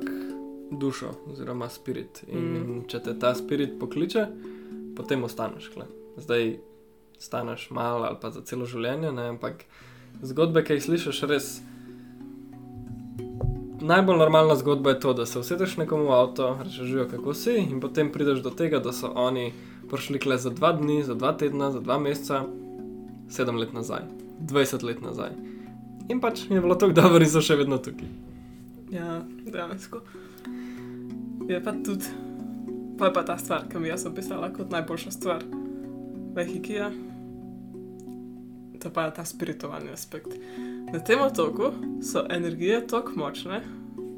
[0.72, 2.24] dušo, oziroma spirit.
[2.28, 2.84] In Mm.
[2.88, 4.26] če te ta spirit pokliče,
[4.96, 5.68] potem ostaneš.
[5.68, 5.84] Kle.
[6.16, 6.56] Zdaj
[7.18, 9.28] staneš malo ali pa za celo življenje, ne?
[9.28, 9.64] ampak
[10.22, 11.60] zgodbe, ki jih slišiš, res.
[13.82, 17.80] Najbolj normalna zgodba je to, da se usedeš nekomu v avto, rečeš, kako si, in
[17.80, 19.52] potem prideš do tega, da so oni
[19.90, 22.44] prišli kle za dva dni, za dva tedna, za dva meseca,
[23.30, 24.06] sedem let nazaj,
[24.40, 25.34] 20 let nazaj.
[26.08, 28.08] In pač je bilo tako dobro, in so še vedno tukaj.
[28.90, 30.02] Ja, dejansko.
[31.48, 32.10] Je pa tudi,
[32.98, 35.44] pa je pa ta stvar, ki mi jaz opisala kot najboljša stvar
[36.34, 36.90] v Hikija.
[38.80, 40.34] To pa je ta spiritualni aspekt.
[40.90, 41.70] Na tem otoku
[42.02, 43.60] so energije tako močne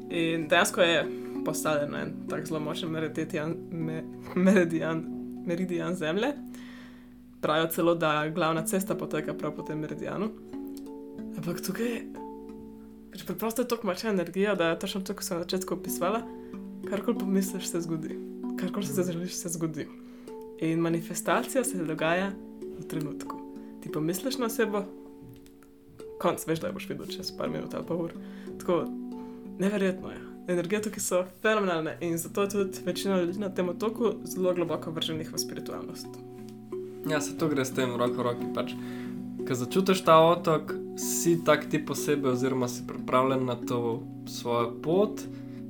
[0.09, 1.03] in dejansko je
[1.45, 4.03] postavljen en tak zelo močen meridian, me,
[4.35, 5.03] meridian,
[5.45, 6.33] meridian zemlje.
[7.41, 10.29] Pravijo celo, da glavna cesta poteka prav po tem meridianu.
[11.37, 12.03] Ampak tukaj
[13.13, 16.23] Pač preprosto je tako močna energija, da je točno to, kot sem na začetku opisovala.
[16.89, 18.17] Karkoli pomisliš, se zgodi.
[18.57, 19.85] Karkoli se zaželiš, se zgodi.
[20.65, 22.31] In manifestacija se dogaja
[22.79, 23.37] v trenutku.
[23.83, 24.81] Ti pomisliš na sebe,
[26.17, 28.17] konc veš, da jo boš videl čez par minut ali pa ur.
[28.59, 28.85] Tako
[29.59, 30.32] neverjetno je.
[30.47, 34.91] Energije tukaj so fenomenalne in zato je tudi večina ljudi na tem otoku zelo globoko
[34.91, 36.07] vrženih v spiritualnost.
[37.09, 38.47] Ja, se to gre s tem roko v roki.
[38.55, 38.73] Pač.
[39.47, 45.23] Ko začutiš ta otok, si tak ti posebej, oziroma si pripravljen na to svojo pot,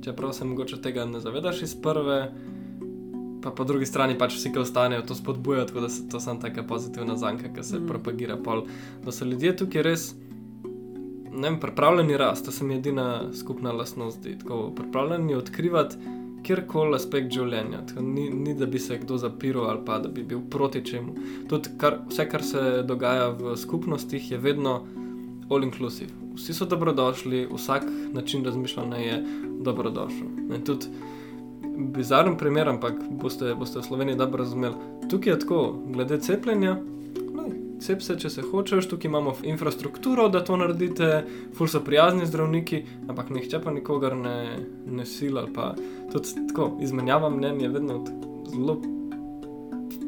[0.04, 2.32] čeprav se mogoče tega ne zavedaš iz prve.
[3.42, 6.40] Pa po drugi strani pač vsi, ki ostanejo, to spodbujajo, tako da se to samo
[6.40, 7.86] taka pozitivna zanka, ki se mm.
[7.86, 8.36] propagira.
[8.36, 8.64] Pol.
[9.04, 10.14] Da so ljudje tukaj res,
[11.34, 14.18] ne vem, pripravljeni rast, to se mi edina skupna lastnost.
[14.18, 14.38] zdi.
[14.38, 15.96] Tako pripravljeni odkrivati
[16.44, 17.80] kjerkoli aspekt življenja.
[17.88, 21.14] Tako, ni, ni, da bi se kdo zapiral ali pa da bi bil proti čemu.
[21.48, 24.82] Tudi kar, vse, kar se dogaja v skupnostih, je vedno
[25.50, 26.12] all inclusive.
[26.34, 29.18] Vsi so dobrodošli, vsak način razmišljanja je
[29.64, 30.54] dobrodošel.
[30.54, 30.90] In tudi
[31.94, 34.74] bizaren primer, ampak boste, boste v Sloveniji dobro razumeli.
[35.10, 35.60] Tukaj je tako,
[35.94, 36.76] glede cepljenja.
[37.80, 41.24] Cep se, če se hočeš, tukaj imamo infrastrukturo, da to naredite,
[41.56, 45.46] ful so prijazni zdravniki, ampak nihče pa nikogar ne, ne sila.
[45.54, 45.74] Pa
[46.12, 48.04] tudi tako, izmenjava mnenja je vedno
[48.50, 48.80] zelo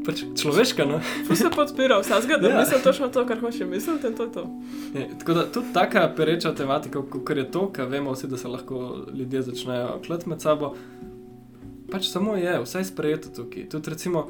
[0.07, 0.85] pač človeška.
[0.87, 1.01] No?
[1.29, 2.61] Tu se podpira vsakega, da Ja.
[2.61, 4.47] mislim točno to, kar hoče misliti to to.
[4.95, 8.49] Je, tako da tudi taka pereča tematika, kot je to, kar vemo vsi, da se
[8.49, 10.75] lahko ljudje začnejo klet med sabo.
[11.91, 13.69] Pač samo je, vse je sprejeto tukaj.
[13.69, 14.29] Tudi recimo,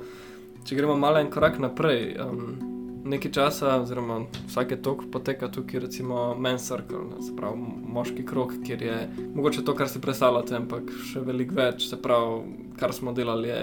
[0.64, 2.16] če gremo malo en korak naprej.
[2.20, 2.75] Um,
[3.06, 7.60] Nekaj časa, oziroma vsake tok poteka tukaj, recimo men's circle, ne, se pravi
[7.94, 8.96] moški krok, kjer je
[9.34, 13.60] mogoče to, kar si predstavljate, ampak še veliko več, se pravi, kar smo delali, je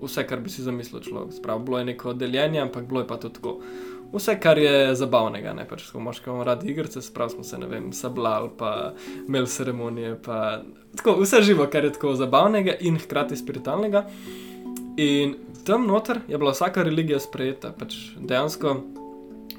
[0.00, 1.34] vse, kar bi si zamislil človek.
[1.36, 3.58] Se pravi, bilo je neko deljenje, ampak bilo je pa tudi tako.
[4.14, 7.68] Vse, kar je zabavnega, ne pač, ko moški imamo radi igrice, sprav smo se, ne
[7.68, 8.94] vem, sablali, pa
[9.26, 10.62] imeli ceremonije, pa
[10.96, 14.06] tako, vse živo, kar je tako zabavnega in hkrati spiritualnega.
[14.96, 15.34] In
[15.66, 18.76] tam noter je bila vsaka religija sprejeta, pač dejansko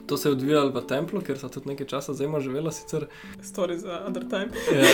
[0.07, 3.05] to se je odvijalo v templu, ker so tudi nekaj časa zelo živela sicer.
[3.43, 4.49] Story za other time.
[4.71, 4.87] Ja.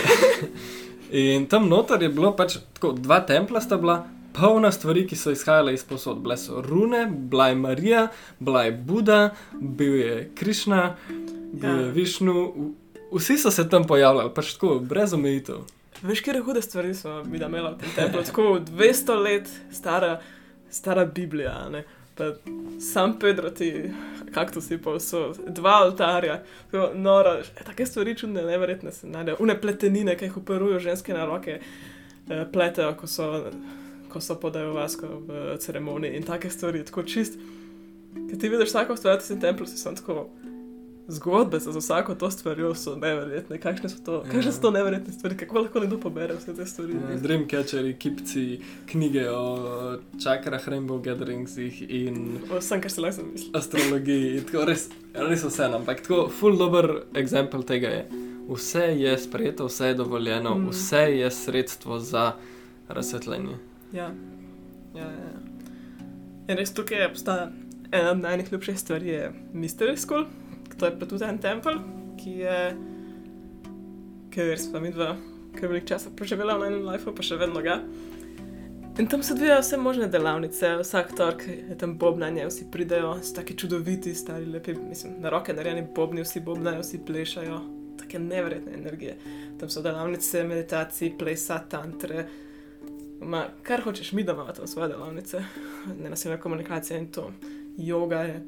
[1.14, 4.04] In tam noter je bilo pač tako, dva templa sta bila.
[4.34, 6.24] Polna stvari, ki so izhajale iz posod.
[6.26, 8.08] Bile so rune, bila je Marija,
[8.40, 10.96] bila je Buda, bil je Krišna,
[11.54, 11.76] bil Ja.
[11.86, 12.74] je Višnu,
[13.12, 15.62] vsi so se tam pojavljali, pač tako, brez omejitev.
[16.02, 18.24] Veš, kje hude stvari so mi da imela v tem templu.
[18.26, 20.18] Tako 200 let stara,
[20.74, 21.84] stara Biblija, ne.
[22.16, 22.24] Pa
[22.80, 23.90] sam Pedro ti,
[24.34, 29.38] kaktusi povsod, dva oltarja, tako noro, e, take stvari čudne, neverjetne se najdejo.
[29.40, 33.30] Une pletenine, ki jih operujo ženske na roke, eh, pletejo, ko so,
[34.10, 37.40] ko so podajo vasko v ceremoniji in take stvari, tako čist.
[38.30, 40.30] Ker ti vidiš vsako stvar, ti si v templu, si sem tako.
[41.08, 43.58] Zgodbe za vsako to stvarjo so neverjetne.
[43.58, 44.32] Kakšne so to, Ja.
[44.32, 46.94] kakšne so to neverjetne stvari, kako lahko nekdo pobere vse te stvari.
[46.94, 48.46] Ja, Dreamcatcheri, kipci,
[48.86, 49.44] knjige o
[50.18, 53.52] čakrah, rainbow gatheringsih in Vsem, kar se lahko zamisli.
[53.54, 54.42] astrologiji.
[54.42, 58.06] Tako, res, res vse, ampak tako, full dober eksempel tega je.
[58.50, 60.70] Vse je sprejeto, vse je dovoljeno, Mm.
[60.70, 62.32] vse je sredstvo za
[62.90, 63.58] razsvetljenje.
[63.94, 64.04] Ja.
[64.04, 64.12] Ja,
[64.96, 65.40] ja, ja.
[66.48, 67.52] In res tukaj obstaja
[67.92, 70.26] ena od najljubših stvari, je Mystery School,
[70.80, 71.80] to je pa tudi en tempelj,
[72.20, 72.58] ki je,
[74.34, 75.14] ki je res pa mi dva
[75.54, 77.80] ker veliko časa preživela v enem lifeu, pa še vedno ga.
[79.02, 83.34] In tam se odvijajo vse možne delavnice, vsak torek je tam bobnanje, vsi pridejo, so
[83.40, 87.58] taki čudoviti, stari, lepi, mislim, na roke narejeni bobni, vsi bobnajo, vsi plešajo,
[87.98, 89.16] take neverjetne energije.
[89.62, 92.28] Tam so delavnice, meditacije, plesa, tantre.
[93.24, 95.42] Ma, kar hočeš, mi doma imamo tam svoje delavnice,
[96.04, 97.32] nenasilna komunikacija in to,
[97.78, 98.44] yoga je.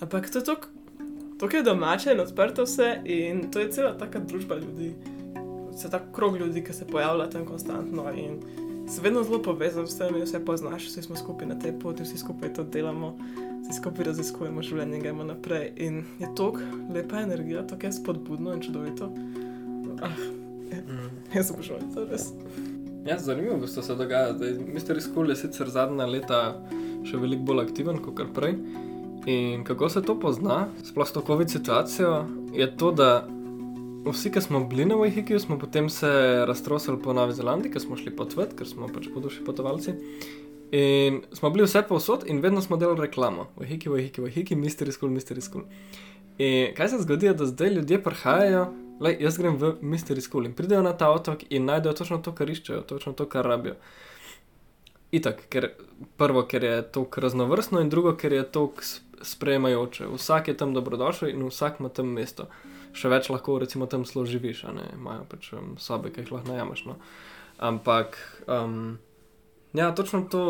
[0.00, 0.68] Ampak to je tako,
[1.40, 4.94] tako je domače in odprto vse, in to je cela taka družba ljudi,
[5.72, 8.04] vse ta krog ljudi, ki se pojavlja tam konstantno.
[8.12, 8.40] In
[8.88, 12.18] se vedno zelo povezan s tem, vse poznaš, vsi smo skupaj na tej poti, vsi
[12.18, 13.16] skupaj to delamo,
[13.62, 15.72] vsi skupaj raziskujemo življenje in gremo naprej.
[15.76, 16.52] In je to
[16.94, 19.12] lepa energija, to je spodbudno in čudovito.
[20.02, 20.20] Ah,
[20.72, 20.84] je,
[21.34, 22.32] jaz obožujem to res.
[23.06, 24.34] Ja, zanimivo, da se dogaja.
[24.74, 26.40] Mister Skul je sicer zadnja leta
[27.08, 28.58] še veliko bolj aktiven kot prej.
[29.26, 33.26] In kako se to pozna, sploh s to COVID situacijo, je to, da
[34.04, 36.10] vsi, ki smo bili na Wahikiju, smo potem se
[36.46, 39.92] raztrosili po Novi Zelandiji, ker smo šli potvati, ker smo pač po duši potovalci.
[40.72, 43.48] In smo bili vse povsod in vedno smo delali reklamo.
[43.56, 45.64] Wahiki, Wahiki, Wahiki, Mystery School, Mystery School.
[46.38, 48.68] In kaj se zgodi, da zdaj ljudje prihajajo,
[49.00, 52.32] le jaz grem v Mystery School in pridejo na ta otok in najdejo točno to,
[52.32, 53.74] kar iščejo, točno to, kar rabijo.
[55.12, 55.72] Itak, ker
[56.16, 58.68] prvo, ker je to raznovrstno, in drugo, ker je to
[59.22, 60.08] sprejemajoče.
[60.14, 62.48] Vsak je tam dobrodošel in vsak ima tam mesto
[62.96, 66.52] še več lahko, recimo, tam zelo živiš, ne imajo pač um, sobe, ki jih lahko
[66.52, 66.84] najamaš.
[66.88, 66.96] No.
[67.60, 68.18] Ampak,
[68.50, 68.98] um,
[69.76, 70.44] ja, točno to,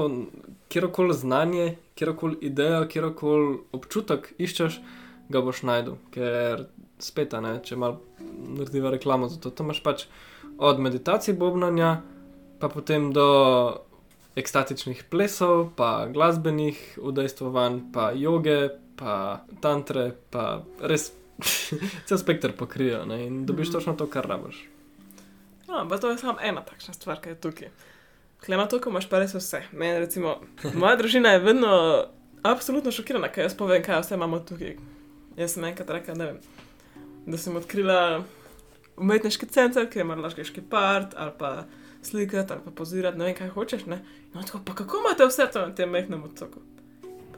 [0.72, 1.66] kjerkoli znanje,
[1.98, 4.80] kjerkoli idejo, kjerkoli občutek iščeš,
[5.30, 5.98] ga boš najdel.
[6.14, 6.66] Ker
[7.02, 10.06] spet, ne, če malo narediva reklamo za to, to imaš pač
[10.60, 12.00] od meditacije, bobnanja,
[12.60, 13.28] pa potem do.
[14.40, 21.10] Ekstatičnih plesov, pa glasbenih udejstvovanj, pa joge, pa tantre, pa res
[22.08, 23.22] cel spektr pokrijejo ne?
[23.26, 23.72] in dobiš mm.
[23.72, 24.64] točno to, kar rabiš.
[25.68, 27.68] No, pa to je samo ena takšna stvar, ki je tukaj.
[28.44, 29.62] Klema to, ko imaš pa res vse.
[29.72, 30.40] Meni, recimo,
[30.74, 31.72] moja družina je vedno
[32.42, 34.76] absolutno šokirana, kaj jaz povem, kaj vse imamo tukaj.
[35.38, 36.40] Jaz sem enkrat rekla, ne vem,
[37.26, 38.00] da sem odkrila
[39.00, 41.52] umetniški center, ki ima lažgeški part ali pa
[42.02, 43.86] slikati ali pa pozirati, ne vem, kaj hočeš.
[43.86, 44.02] Ne?
[44.34, 46.60] No, tako, pa kako imate vse to na tem mehnem otoku?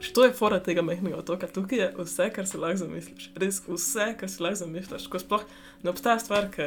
[0.03, 1.47] Što je fora tega majhnega otoka?
[1.47, 3.29] Tukaj je vse, kar si lahko zamisliš.
[3.39, 5.05] Res vse, kar si lahko zamisliš.
[5.07, 5.45] Ko sploh
[5.83, 6.65] ne obstaja stvar, ki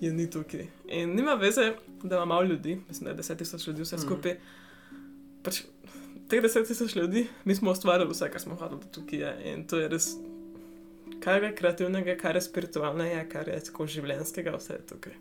[0.00, 0.66] je ni tukaj.
[0.88, 4.04] In nima veze, da ima malo ljudi, mislim, da je 10 tisoč ljudi vse mhm.
[4.06, 4.34] skupaj.
[4.34, 5.38] Mm.
[5.42, 5.60] Pač,
[6.28, 9.18] teh 10 tisoč ljudi, mi smo ustvarili vse, kar smo hodili tukaj.
[9.18, 9.52] Je.
[9.52, 10.08] In to je res,
[11.22, 15.14] kar je kreativnega, kar je spiritualnega, kar je tako življenskega, vse je tukaj.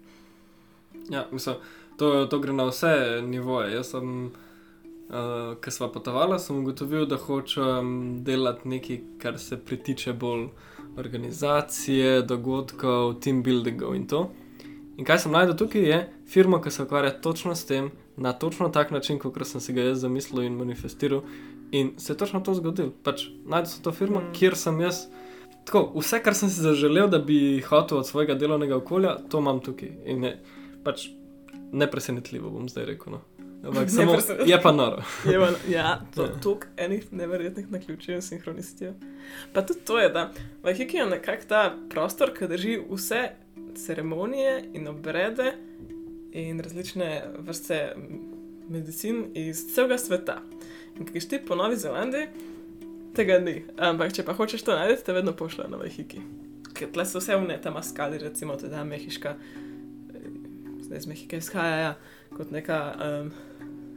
[1.14, 1.62] Ja, mislim,
[2.02, 3.76] to, to gre na vse nivoje.
[3.76, 4.32] Jaz sem uh,
[5.10, 10.48] eh, ki smo potovali, sem ugotovil, da hočem delati nekaj, kar se pritiče bolj
[10.98, 14.30] organizacije, dogodkov, team buildingov in to.
[14.98, 18.70] In kaj sem najdel tukaj, je firma, ki se ukvarja točno s tem, na točno
[18.70, 21.22] tak način, kot sem si ga jaz zamislil in manifestiral.
[21.72, 22.92] In se je točno to zgodilo.
[23.04, 24.34] Pač, najdel sem to firmo, mm.
[24.34, 25.06] kjer sem jaz.
[25.66, 29.62] Tako, vse, kar sem si zaželel, da bi hotel od svojega delovnega okolja, to imam
[29.64, 29.94] tukaj.
[30.10, 30.38] In je
[30.84, 31.08] pač
[31.72, 33.14] nepresenetljivo, bom zdaj rekel.
[33.14, 33.22] No.
[33.64, 35.04] Ampak samo, je pa noro.
[35.32, 36.40] je pa, ja, to je ja.
[36.40, 38.94] toliko enih neverjetnih naključij in sinhronistij.
[39.54, 40.32] Pa tudi to je, da
[40.64, 43.30] Vahiki je nekako ta prostor, ki drži vse
[43.76, 45.54] ceremonije in obrede
[46.32, 47.96] in različne vrste
[48.70, 50.42] medicin iz celega sveta.
[51.00, 52.28] In ki ti po Novi Zelandiji,
[53.16, 53.62] tega ni.
[53.78, 56.22] Ampak če pa hočeš to najti, te vedno pošljajo na Vahiki.
[56.74, 59.71] Ker tle so vse vne, tam skali, recimo, tudi mehiška, zdaj
[60.98, 61.94] iz Mehike izhajajo
[62.38, 62.84] kot neka.
[63.00, 63.32] Um,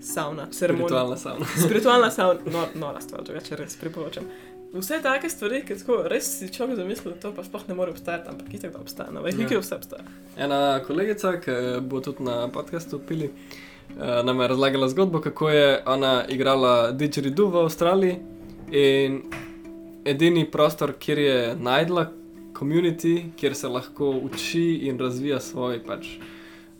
[0.04, 1.46] sauna, spiritualna sauna.
[1.66, 4.26] spiritualna sauna, no, nora stvar, če res priporočam.
[4.74, 7.94] Vse take stvari, ki tako res si človek zamisli, da to pa sploh ne more
[7.94, 9.62] obstajati, ampak itek da obstaja, no, veš, nekaj ja.
[9.62, 10.04] vse obstaja.
[10.36, 11.54] Ena kolegica, ki
[11.86, 17.52] bo tudi na podkastu pili, uh, nam je razlagala zgodbo, kako je ona igrala didgeridoo
[17.54, 18.18] v Avstraliji
[18.74, 19.22] in
[20.04, 22.08] edini prostor, kjer je najdla
[22.54, 26.16] komunity, kjer se lahko uči in razvija svoj, pač,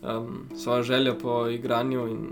[0.05, 2.27] um, svojo željo po igranju in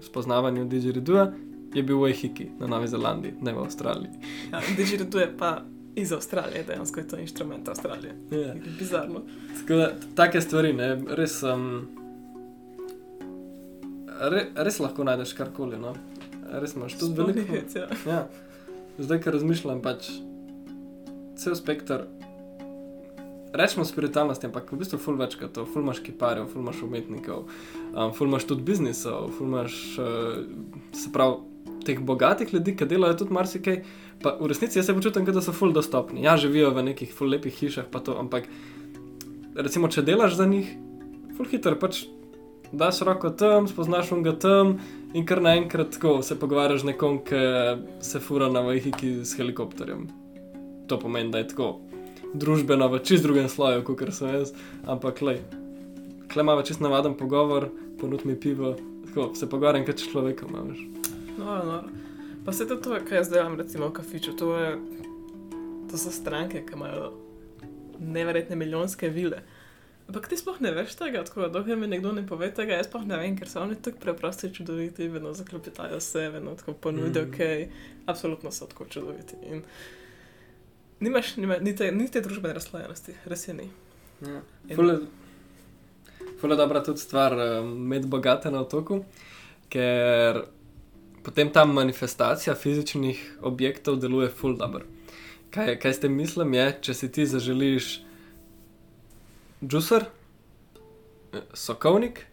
[0.00, 1.32] spoznavanju Digiriduja,
[1.74, 4.10] je bil v Ehiki na Novi Zelandiji, ne v Avstraliji.
[4.52, 5.62] Ja, Digiridu je pa
[5.96, 8.14] iz Avstralije, dejansko je to inštrument Avstralije.
[8.30, 8.54] Ja.
[8.78, 9.22] Bizarno.
[9.68, 11.88] Da, take stvari, ne, res, um,
[14.20, 15.78] re, res lahko najdeš karkoli.
[15.78, 15.94] No.
[16.48, 17.52] Res imaš tudi veliko.
[17.52, 17.88] Hec, ja.
[18.06, 18.22] ja.
[18.98, 20.08] Zdaj, ker razmišljam, pač
[21.38, 22.06] cel spektr
[23.52, 27.46] rečemo spiritualnost, ampak v bistvu ful več kot to, ful imaš kiparjev, ful imaš umetnikov,
[27.92, 30.42] um, ful imaš tudi biznisov, ful imaš uh,
[30.92, 31.46] se pravi
[31.88, 33.80] teh bogatih ljudi, ki delajo tudi marsikaj.
[34.22, 36.24] Pa v resnici jaz se počutim, da so ful dostopni.
[36.26, 38.48] Ja, živijo v nekih ful lepih hišah, pa to, ampak
[39.54, 40.70] recimo, če delaš za njih,
[41.38, 42.04] ful hitro pač
[42.72, 44.76] daš roko tam, spoznaš unga tam
[45.14, 47.42] in kar naenkrat tako se pogovarjaš z nekom, ki
[48.04, 50.08] se fura na vahiki s helikopterjem.
[50.88, 51.87] To pomeni, da je tako
[52.34, 54.52] družbeno v čist drugem sloju, kot sem jaz,
[54.86, 55.38] ampak le.
[56.28, 60.78] Klej ima čist navaden pogovor, ponud mi pivo, tako se pogovarjam kot človek, imaš.
[61.38, 61.82] No, no.
[62.44, 64.78] Pa se to, to kar jaz delam, recimo v kafiču, to, je,
[65.90, 67.12] to so stranke, ki imajo
[67.98, 69.42] neverjetne milijonske vile.
[70.08, 72.86] Ampak ti sploh ne veš tega, tako da dokler mi nekdo ne pove tega, jaz
[72.88, 77.24] sploh ne vem, ker so oni tako preprosti, čudoviti, vedno zaklopitajo se, vedno tako ponudijo,
[77.24, 77.28] Mm.
[77.28, 77.40] ok,
[78.06, 79.36] absolutno so tako čudoviti.
[79.52, 79.62] In
[81.00, 83.68] nimaš nima, ni, te, ni te družbene razslajenosti, res je ni.
[84.22, 84.40] Ja.
[84.68, 85.00] In- Ful je-
[86.42, 89.04] je dobra tudi stvar eh, med bogate na otoku,
[89.68, 90.42] ker
[91.22, 94.84] potem ta manifestacija fizičnih objektov deluje ful dobro.
[95.50, 98.02] Kaj, kaj s tem mislim je, če si ti zaželiš
[99.62, 100.04] juicer,
[101.32, 102.24] eh, sokovnik,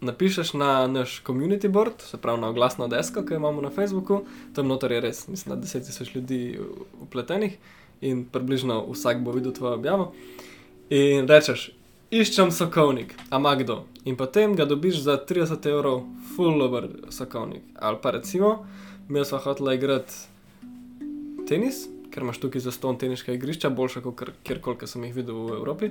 [0.00, 4.22] napišeš na naš community board, se pravi na oglasno desko, ki jo imamo na Facebooku,
[4.54, 6.58] tam notor je res, mislim, da 10 tisoč ljudi
[7.02, 7.58] upletenih
[8.00, 10.12] in približno vsak bo videl tvojo objavo.
[10.90, 11.70] In rečeš,
[12.10, 13.82] iščem sokovnik, ama kdo.
[14.04, 17.62] In potem ga dobiš za 30 evrov, full over sokovnik.
[17.76, 18.66] Ali pa recimo,
[19.08, 20.14] mi smo hoteli igrati
[21.46, 25.34] tenis, ker imaš tukaj za ston teniška igrišča, boljša kot kjerkoli, ki sem jih videl
[25.44, 25.90] v Evropi.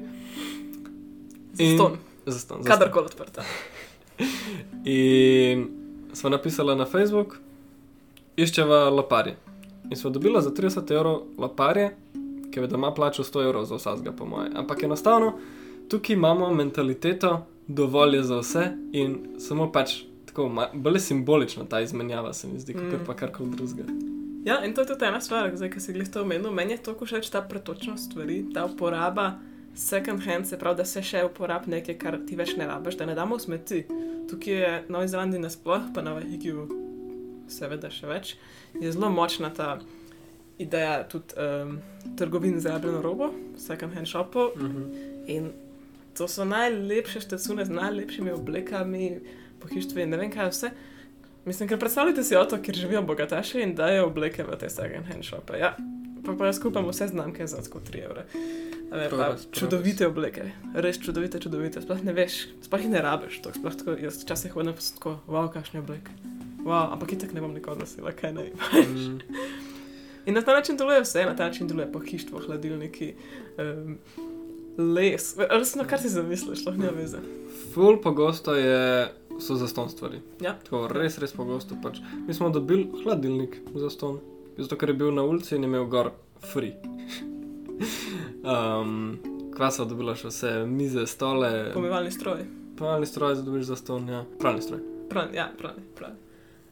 [1.59, 2.63] In- Za ston, za ston.
[2.63, 3.43] kadarkoli odprta.
[4.85, 5.67] In
[6.13, 7.37] smo napisali na Facebook,
[8.37, 9.35] iščeva loparje.
[9.89, 11.95] In smo dobili za 30 evrov loparje,
[12.51, 14.49] ki je doma plačal 100 evrov za vsakega, po moje.
[14.55, 15.33] Ampak enostavno,
[15.89, 22.33] tukaj imamo mentaliteto, dovolj je za vse in samo pač tako, bolj simbolična ta izmenjava,
[22.33, 22.91] se mi zdi, Mm.
[22.91, 23.83] kot pa karkoli drugega.
[24.45, 26.51] Ja, in to je tudi ena stvar, zdaj, ki si glih to omenil.
[26.51, 29.33] Meni je to všeč ta pretočnost stvari, ta uporaba
[29.79, 33.07] second hand, se pravi, da se še uporab nekaj, kar ti več ne rabiš, da
[33.07, 33.79] ne damo v smeti.
[34.29, 36.67] Tukaj je na Novi Zelandiji nasploh, pa na Vahigiju
[37.49, 38.35] seveda še več,
[38.77, 39.79] je zelo močna ta
[40.59, 41.77] ideja tudi um,
[42.19, 44.59] trgovin za rabljeno robo, second hand shopov.
[45.31, 45.53] In
[46.17, 49.21] to so najlepše štecune z najlepšimi oblekami,
[49.63, 50.73] pohištvi in ne vem kaj vse.
[51.47, 55.23] Mislim, ker predstavljate si otok, kjer živijo bogataši in dajo obleke v te second hand
[55.25, 55.55] shope.
[55.57, 55.71] Ja,
[56.25, 58.27] pa, pa jaz kupam vse znamke za tako 3 evre.
[58.27, 61.81] A Ne, pa, čudovite obleke, res čudovite, čudovite.
[61.83, 63.37] Sploh ne veš, sploh jih ne rabiš.
[63.45, 66.15] To, sploh tako, jaz včasih hodim pa sem tako, wow, kakšne obleke.
[66.65, 68.57] Wow, ampak itak ne bom nikoli nosila, kaj ne vem.
[68.89, 69.45] Mm.
[70.25, 73.13] In na ta način deluje vse, na ta način deluje pohištvo, hladilniki,
[73.61, 73.97] um,
[74.95, 75.35] les.
[75.37, 77.21] Resno, kar si zamisliš, sploh ne veze.
[77.73, 79.07] Ful pogosto je,
[79.39, 80.21] so zaston stvari.
[80.41, 80.57] Ja.
[80.65, 81.77] Tako, res, res pogosto.
[81.83, 82.01] Pač.
[82.27, 84.19] Mi smo dobili hladilnik za ston,
[84.57, 86.11] zato ker je bil na ulici in je imel gor
[86.53, 86.73] free.
[88.43, 89.19] Um,
[89.55, 92.45] kva so dobila še vse, mize, stole, Pomivalni stroj.
[92.77, 94.23] pralni stroj za dobiš za ston, ja.
[94.39, 94.79] Pralni stroj.
[95.09, 96.15] Pravi, ja, pravi, pravi.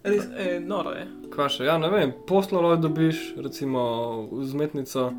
[0.03, 1.07] Res, e, noro je.
[1.33, 3.81] Kva še, ja, ne vem, posloloj dobiš, recimo
[4.31, 5.09] vzmetnico,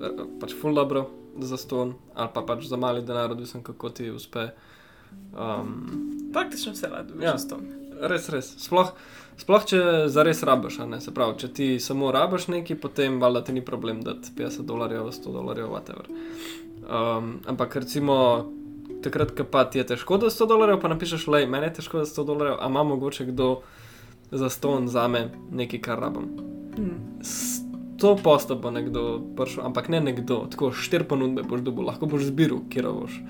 [0.00, 1.08] eh, pač full dobro
[1.42, 4.48] za ston, ali pa pač za mali denar, odvisen kako ti uspe.
[5.34, 7.34] Um, Praktično vse rad dobiš Ja.
[7.34, 7.38] ja.
[7.38, 7.66] ston.
[8.00, 8.50] Res, res.
[8.64, 8.90] Sploh,
[9.40, 9.80] sploh če
[10.12, 13.64] zares rabiš, a ne se pravi, če ti samo rabiš nekaj, potem valjda ti ni
[13.64, 16.10] problem dati 50 dolarjev, 100 dolarjev, whatever.
[16.84, 18.16] Um, ampak recimo
[19.04, 22.00] takrat, ko pa ti je težko da 100 dolarjev, pa napišeš, le, meni je težko
[22.02, 23.50] da 100 dolarjev, a ima mogoče kdo
[24.32, 26.28] za ston za me nekaj, kar rabim.
[26.76, 26.98] Hmm.
[28.00, 32.26] To posto bo nekdo prišel, ampak ne nekdo, tako štiri ponudbe boš dobil, lahko boš
[32.32, 33.20] zbiral, kjer boš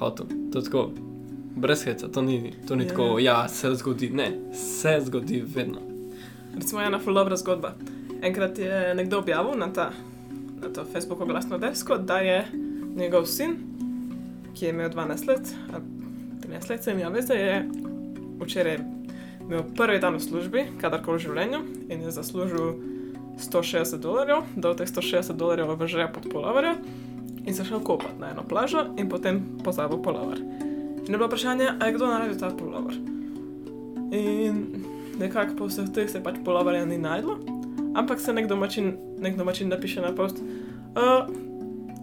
[0.00, 0.26] hotel.
[0.52, 0.88] To je tako,
[1.56, 2.88] brez heca, to ni, to ni Ja.
[2.88, 5.78] tako, ja, se zgodi, ne, se zgodi vedno.
[6.54, 7.74] Recimo ena ful dobra zgodba.
[8.22, 9.90] Enkrat je nekdo objavil na, ta,
[10.62, 12.46] na to Facebook oglasno desko, da je
[12.96, 13.56] njegov sin,
[14.54, 15.84] ki je imel 12 let, ali
[16.48, 17.68] 13 let, se mi je, da je
[18.40, 18.78] včeraj
[19.40, 21.58] imel prvi dan v službi, kadarkoli v življenju,
[21.88, 22.74] in je zaslužil
[23.38, 26.74] 160 dolarjev, dal teh 160 dolarjev v žep pod polovarja
[27.46, 30.38] in se šel kopati na eno plažo in potem pozabil polovar.
[31.08, 32.94] In je bilo vprašanje, a je kdo naredil ta polovar.
[34.12, 34.84] In
[35.18, 37.38] nekako po vseh teh se pač polovarja ni najdlo,
[37.96, 40.42] ampak se nek domačin, nek domačin napiše na post.
[40.94, 41.28] Uh,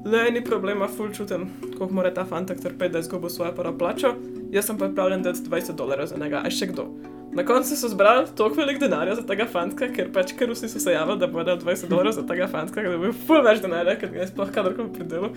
[0.05, 3.77] Le ni problema, ful čutim, koliko mora ta fantak trpeti, da je izgubil svojo prvo
[3.77, 4.11] plačo.
[4.51, 6.85] Jaz sem pripravljen dati 20 dolarjev za njega, a še kdo.
[7.33, 10.79] Na koncu so zbrali toliko velik denarja za tega fantka, ker pač ker vsi so
[10.79, 13.97] se javili, da bo dal 20 dolarjev za tega fantka, da bo ful več denarja,
[13.97, 15.33] ker ga je sploh kadarkoli pridelal.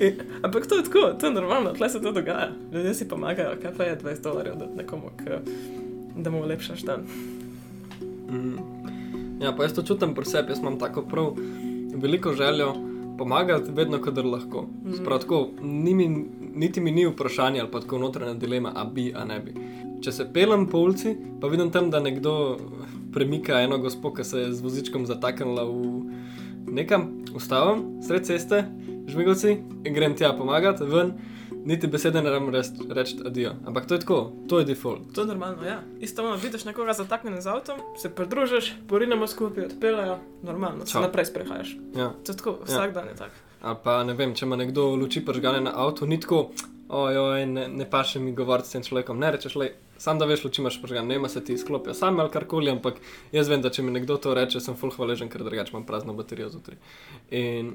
[0.00, 2.50] In, ampak to je tako, to je normalno, tle se to dogaja.
[2.72, 5.40] Ljudje si pomagajo, kaj pa je 20 dolarjev dati nekomu, k,
[6.16, 7.06] da mu lepšaš dan.
[8.30, 8.58] Mm.
[9.40, 11.36] Ja, pa jaz to čutim pri sebi, jaz imam tako prav
[11.94, 12.74] veliko željo
[13.18, 14.66] pomagati, vedno, kadar lahko.
[14.84, 14.94] Mm.
[15.00, 16.08] Sprav tako, ni mi
[16.56, 19.54] niti mi ni vprašanje ali pa tako notranja dilema, a bi, a ne bi.
[20.00, 22.56] Če se pelem po ulici, pa vidim tam, da nekdo
[23.12, 26.02] premika eno gospo, ki se je z vozičkom zataknila v
[26.72, 28.64] nekam, ustavim sred ceste,
[29.08, 31.12] žmigovci in grem tja pomagati ven.
[31.66, 33.52] Niti besede ne rabim reči, reči adijo.
[33.66, 35.14] Ampak to je tako, to je default.
[35.14, 35.80] To je normalno, ja.
[36.00, 41.02] Isto ono, vidiš nekoga zataknjena z avtom, se pridružiš, porinemo skupaj, odpeljajo, normalno, se Čau.
[41.02, 41.76] naprej sprehajaš.
[41.96, 42.12] Ja.
[42.24, 43.30] To je tako, vsak dan je tak.
[43.62, 46.50] Ali pa ne vem, če ima nekdo luči pržgane na avtu, ni tako,
[46.88, 49.18] ojoj, ne, ne paše mi govoriti s tem človekom.
[49.18, 52.20] Ne rečeš, le, sam da veš, luči imaš pržgane, ne ima se ti izklopijo, sam
[52.20, 53.02] ali karkoli, ampak
[53.32, 56.14] jaz vem, da če mi nekdo to reče, sem full hvaležen, ker drugače imam prazno
[56.14, 56.78] baterijo zjutraj.
[57.30, 57.74] In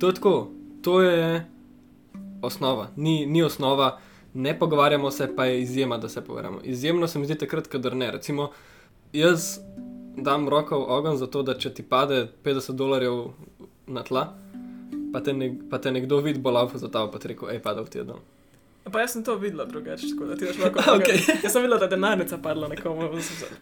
[0.00, 0.48] to je tako,
[0.82, 1.46] to je
[2.42, 3.98] osnova, ni, ni osnova,
[4.34, 6.60] ne pogovarjamo se, pa je izjema, da se pogovarjamo.
[6.64, 8.10] Izjemno se mi zdi takrat, kadar ne.
[8.10, 8.50] Recimo,
[9.12, 9.58] jaz
[10.16, 13.24] dam roko v ogenj za to, da če ti pade 50 dolarjev
[13.86, 14.34] na tla,
[15.12, 17.62] pa te, nek, pa te nekdo vidi, bo laufa za tabo, pa ti rekel, hej,
[17.62, 18.18] padal ti je dol.
[18.92, 21.18] Pa jaz sem to videla drugače, tako da ti daš lahko Okej.
[21.42, 23.10] Jaz sem videla, da je denarnica padla nekomu,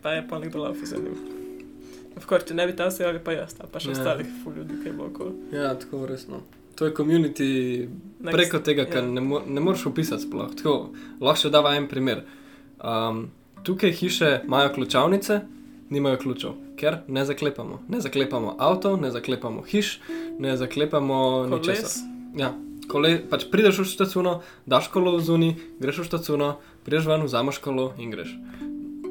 [0.02, 1.16] pa je pa nekdo laufa za njim.
[2.16, 3.96] Vkor, če ne bi ta sejali, pa jaz, pa še Ja.
[3.98, 5.34] ostalih ful ljudi, ki je bilo okoli.
[5.52, 6.40] Ja, tako resno.
[6.76, 7.88] To je community
[8.20, 9.10] Next- preko tega, kar ja.
[9.10, 10.52] ne, mo ne moreš opisati sploh.
[10.56, 12.24] Tako, lahko še dava en primer.
[12.84, 13.30] Um,
[13.64, 15.40] tukaj hiše imajo ključavnice,
[15.90, 17.80] nimajo ključev, ker ne zaklepamo.
[17.88, 20.00] Ne zaklepamo avto, ne zaklepamo hiš,
[20.38, 22.04] ne zaklepamo ničesar.
[22.36, 22.52] Ja,
[22.88, 25.50] kole, pač prideš v štacuno, daš kolo v zuni,
[25.80, 26.50] greš v štacuno,
[26.84, 28.36] prideš ven, vzameš kolo in greš.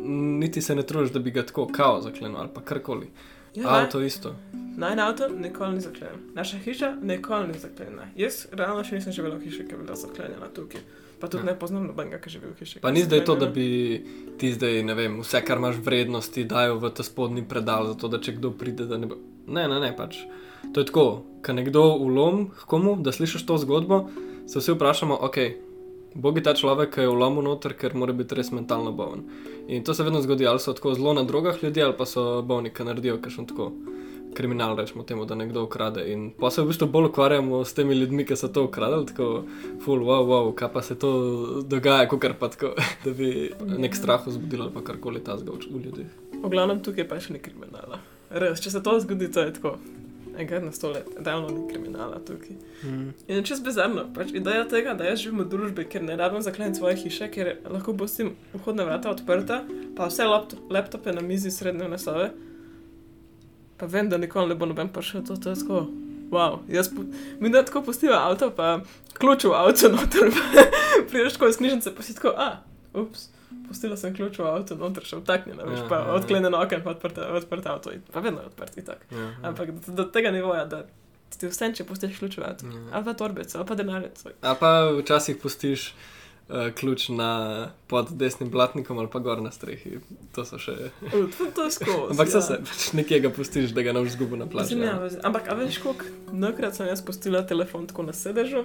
[0.05, 3.09] Niti se ne trudiš, da bi ga tako kao zaklenil ali pa karkoli.
[3.55, 4.35] Ja, Avto isto.
[4.77, 6.19] Najn avto nikoli ni zaklenjen.
[6.33, 8.09] Naša hiša nikoli ni zaklenjena.
[8.15, 10.81] Jaz realno še nisem živela v hiši, ki je bila zaklenjena tukaj.
[11.19, 11.53] Pa tudi Ja.
[11.53, 12.79] ne poznam nobenega, ki živi v hiši.
[12.83, 14.03] Pa ni zdaj to, da bi
[14.37, 18.19] ti zdaj, ne vem, vse, kar imaš vrednosti, dajo v ta spodnji predal, zato da
[18.19, 19.15] če kdo pride, da ne bo.
[19.47, 20.19] Ne, ne, ne, pač.
[20.73, 24.09] To je tako, ko nekdo ulom komu, da slišiš to zgodbo,
[24.47, 25.15] se vsi vprašamo,
[26.15, 29.23] ok, bogi ta človek, ki je ulomil noter, ker mora biti res mentalno bolen.
[29.67, 32.41] In to se vedno zgodi, ali so tako zelo na drogah ljudje, ali pa so
[32.41, 33.71] bolni, ki naredijo kakšen tako.
[34.35, 36.11] Kriminal, rečemo temu, da nekdo ukrade.
[36.11, 39.45] In pa se v bistvu bolj ukvarjamo s temi ljudmi, ki so to ukradli, tako,
[39.79, 42.73] full, wow, wow, kaj pa se to dogaja, kot pa tako,
[43.05, 46.11] da bi nek strah vzbudilo ali karkoli ta zgolj v ljudeh.
[46.43, 48.03] V glavnem tukaj pa še ni kriminala.
[48.29, 49.77] Res, če se to zgodi, to je tako.
[50.37, 52.55] Enkrat na sto let, davno ni kriminala tukaj.
[52.83, 53.13] Mm.
[53.27, 56.41] In je čez bizarno, pač ideja tega, da jaz živim v družbi, kjer ne rabim
[56.43, 59.61] zakleniti svoje hiše, ker lahko pustim vhodna vrata odprta,
[59.95, 62.31] pa vse laptop, laptope na mizi srednje nasove.
[63.77, 65.85] Pa vem, da nikoli ne bo noben prišel, to, to je tako.
[66.31, 67.05] Wow, jaz pu-
[67.39, 68.79] mi da tako pustiva avto, pa
[69.13, 70.31] ključ v avto noter,
[71.09, 72.63] prideš tako iz knjižnice, pa si tako, a,
[72.93, 73.29] ups,
[73.67, 76.13] pustila sem ključ v avto noter, še vtaknjena, veš, Ja, pa ja, ja.
[76.13, 79.05] odklenjeno okno, pa odprta, odprta avto, in- pa vedno je odprt, itak.
[79.11, 79.31] Ja, ja.
[79.43, 80.83] Ampak do, do tega nivoja, da
[81.31, 82.65] ti vse, če pustiš ključ v avto.
[82.65, 82.83] Ja.
[82.91, 84.29] Ali pa torbico, ali pa denarnico.
[84.41, 85.89] A pa včasih pustiš
[86.47, 87.31] uh, ključ na,
[87.87, 89.97] pod desnim blatnikom ali pa gor na strehi.
[90.31, 90.77] To so še.
[91.09, 92.09] U, To, to je skozi.
[92.13, 94.77] Ampak so se, pač nekje ga pustiš, da ga ne boš zgubil na plaži.
[94.77, 95.19] Ja, vezi.
[95.21, 98.63] Ampak, a veš, koliko nekrat sem jaz pustila telefon tako na sedežu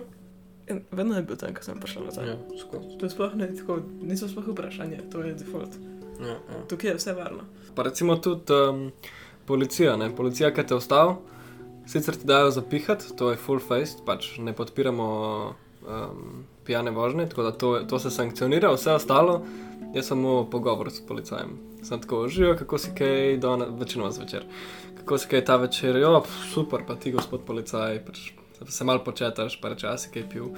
[0.70, 2.28] in vedno je bil tam, ko sem prišla nazaj.
[2.28, 2.98] Ja, skozi.
[2.98, 5.76] To je sploh ne tako, niso sploh vprašanje, to je default.
[6.20, 6.60] Ja, ja.
[6.68, 7.46] Tukaj je vse varno.
[7.74, 8.90] Pa recimo tudi um,
[9.46, 10.10] policija, ne?
[10.16, 11.16] policija, ki te ustavi,
[11.88, 15.08] sicer ti dajo zapihati, to je full face, pač ne podpiramo
[15.86, 19.42] um, pijane vožnje, tako da to, to se sankcionira, vse ostalo
[19.94, 21.58] je samo pogovor s policajem.
[21.82, 24.44] Sem tako živel, kako si kaj, dona, večinoma zvečer.
[24.98, 28.30] Kako si kaj ta večer, jo, super, pa ti gospod policaj, pač
[28.68, 30.52] se mal početaš, pa reče, a si kaj pil,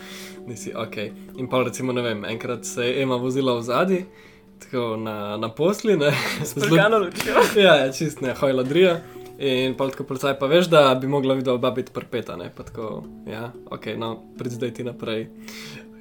[0.46, 0.96] nisi ok.
[1.38, 4.04] In pa recimo, ne vem, enkrat se je Ema vozila v zadnji.
[4.62, 6.12] Tako na, na posli, ne,
[6.98, 7.34] lučijo.
[7.56, 9.00] Ja, ja čist ne, hojla drija.
[9.42, 12.62] In pa tako policaj pa veš, da bi mogla videti oba biti prpeta, ne, pa
[12.62, 15.26] tako, ja, ok, no, prid zdaj ti naprej.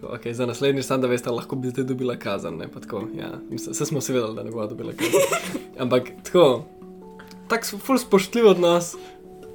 [0.04, 3.86] Ok, za naslednji sam, da veste, lahko bi zdaj dobila kazen, ne, tako, ja, vse
[3.86, 5.58] smo si vedeli, da ne bo dobila kazen.
[5.80, 6.66] Ampak tako,
[7.49, 8.93] tako so ful spoštljiv od nas,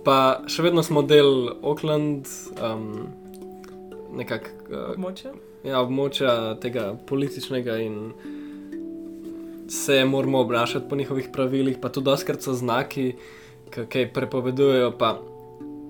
[0.07, 2.31] pa še vedno smo del Auckland,
[2.63, 2.87] um,
[4.15, 5.33] nekako, uh, Moče?
[5.67, 7.97] ja, območja tega političnega in
[9.73, 13.09] se moramo obnašati po njihovih pravilih, pa tudi doskrat so znaki,
[13.75, 15.17] ki kaj prepovedujejo, pa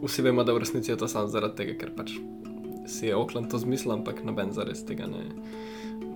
[0.00, 2.16] vsi vemo, da v resnici je to samo zaradi tega, ker pač
[2.88, 5.26] si je Oakland to zmislil, ampak noben zares tega ne,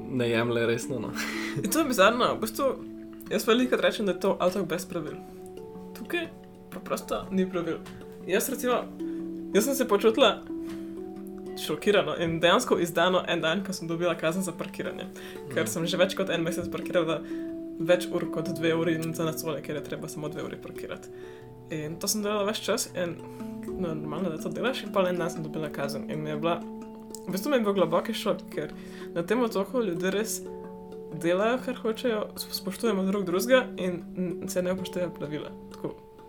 [0.09, 1.03] ne jemlje resno.
[1.05, 1.13] No.
[1.73, 2.71] To je bizarno, v bistvu,
[3.29, 5.21] jaz veliko rečem, da je to avto brez pravil.
[5.99, 6.31] Tukaj
[6.71, 7.79] preprosto ni pravil.
[8.27, 8.83] Jaz recimo,
[9.55, 10.41] jaz sem se počutila
[11.61, 15.07] šokirano in dejansko izdano en dan, ko sem dobila kazen za parkiranje.
[15.55, 17.21] Ker sem že več kot en mesec parkirala
[17.81, 21.13] več ur kot dve uri in za nacole, ker je treba samo dve uri parkirati.
[21.71, 23.17] In to sem delala več čas in
[23.67, 26.41] no, normalno, da to delaš in pa en dan sem dobila kazen in mi je
[26.41, 26.61] bila
[27.27, 28.73] v bistvu mi je bil globoki šok, ker
[29.15, 30.41] na tem otoku ljudje res
[31.21, 35.51] delajo, kar hočejo, spoštujemo drug drugega in se ne upoštevajo pravila.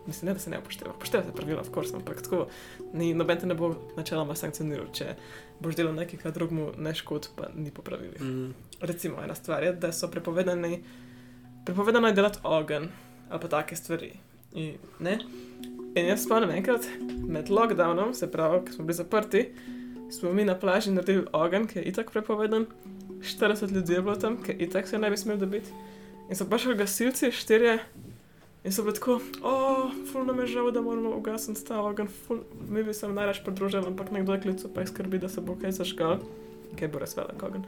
[0.07, 2.47] Mislim, ne, da se ne upoštevajo, upoštevajo se pravila, v korsem, ampak tako,
[2.93, 5.13] ni, noben te ne bo načeloma sankcioniral, če
[5.61, 8.21] boš delal nekaj, kar drugmu ne škod, pa ni po pravilih.
[8.21, 8.49] Mm.
[8.81, 10.81] Recimo, ena stvar je, da so prepovedani,
[11.65, 12.89] prepovedano je delati ogenj
[13.31, 14.11] ali pa take stvari.
[14.53, 15.19] In, ne?
[15.95, 16.87] In jaz spomnim enkrat
[17.27, 19.45] med lockdownom, se pravi, ko smo bili zaprti,
[20.11, 22.65] smo mi na plaži naredili ogenj, ki je itak prepovedan.
[23.21, 25.71] 40 ljudi je bilo tam, ki itak se ne bi smel dobiti.
[26.29, 27.77] In so prišli gasilci, štirje.
[28.63, 32.43] In so bili tako, o, ful nam je žal, da moramo ugasniti ta ogenj, ful,
[32.69, 35.41] mi bi se vam najraž pridružili, ampak nekdo je klical, pa je skrbi, da se
[35.41, 36.19] bo kaj zažgal,
[36.79, 37.65] kaj bo res velik ogenj.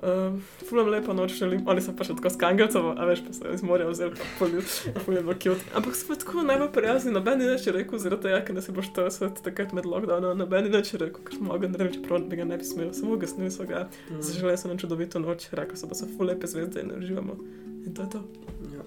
[0.00, 3.34] Um, ful nam lepo noč želim, oni so pa še tako skangalcovo, a veš, pa
[3.36, 5.64] so iz morja vzeli, pa ful je bilo cute.
[5.76, 8.72] Ampak so pa tako najbolj prijazni, noben ni nič rekel, zaradi tega, ker ne se
[8.76, 12.24] boš to svet takrat med lockdownom, noben ni nič rekel, ker smo ogenj naredili, čeprav
[12.28, 13.86] bi ga ne bi smel, samo ugasnili so ga.
[14.08, 14.22] Mm.
[14.24, 17.36] Zaželeli so nam čudovito noč, rekli so, da so ful lepe zvezde in uživamo.
[17.84, 18.24] In to je to.
[18.72, 18.79] Ja.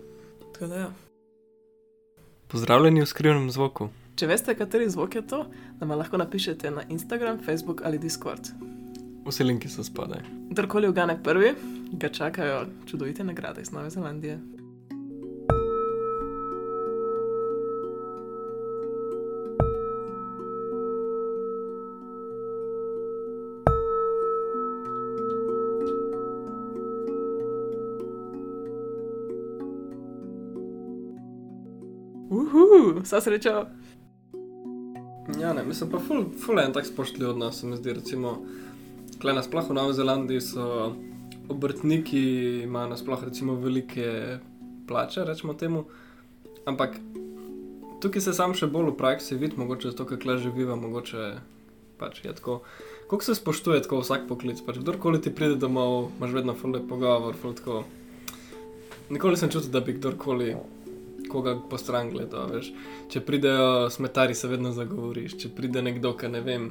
[0.63, 0.91] Tako da ja.
[2.47, 3.89] Pozdravljeni v skrivnem zvoku.
[4.15, 5.41] Če veste, kateri zvok je to,
[5.81, 8.47] nam lahko napišete na Instagram, Facebook ali Discord.
[9.27, 10.23] Vsi linki so spodaj.
[10.53, 11.51] Kdorkoli ugane prvi,
[11.99, 14.39] ga čakajo čudovite nagrade iz Nove Zelandije.
[33.03, 33.65] Vsa sreča.
[35.39, 38.37] Ja, ne, mislim pa, ful, ful je en tak spoštljiv odnos, se mi zdi, recimo,
[39.21, 40.65] klej nasploh v Novi Zelandiji so
[41.49, 42.23] obrtniki,
[42.63, 44.39] imajo nasploh recimo velike
[44.87, 45.85] plače, rečemo temu,
[46.65, 46.99] ampak
[48.03, 51.31] tukaj se sam še bolj v praksi vidi, mogoče zato, ker klej živiva, mogoče
[51.99, 52.61] pač je tako.
[53.07, 56.87] Kako se spoštuje tako vsak poklic, pač kdorkoli ti pride domov, imaš vedno ful lep
[56.89, 57.83] pogovor, ful tako.
[59.13, 60.55] Nikoli nisem čutil, da bi kdorkoli
[61.33, 62.69] koga po stran gledal, veš.
[63.11, 65.37] Če pridejo smetari, se vedno zagovoriš.
[65.41, 66.69] Če pride nekdo, ki ne vem,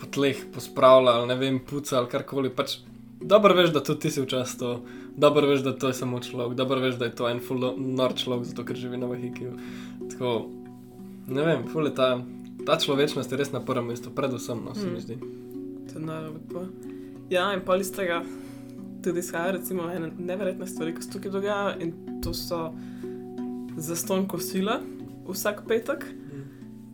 [0.00, 2.50] po tleh pospravlja ali ne vem, puca ali karkoli.
[2.50, 2.78] Pač
[3.20, 4.70] dobro veš, da tudi ti si včasih to,
[5.16, 8.14] dobro veš, da to je samo človek, dobro veš, da je to en full nor
[8.16, 9.52] človek, zato ker živi na Vahikiju.
[10.10, 10.30] Tako,
[11.28, 12.08] ne vem, full je ta,
[12.66, 15.00] ta človečnost je res na prvem mestu, predvsem, no, se mi Mm.
[15.00, 15.18] zdi.
[15.92, 16.64] To je najlepo.
[17.30, 18.22] Ja, in pol iz tega
[19.04, 21.92] tudi izhaja recimo ene neverjetne stvari, ki se tukaj dogajajo in
[22.24, 22.72] to so
[23.76, 24.80] zaston kosila
[25.28, 26.06] vsak petek.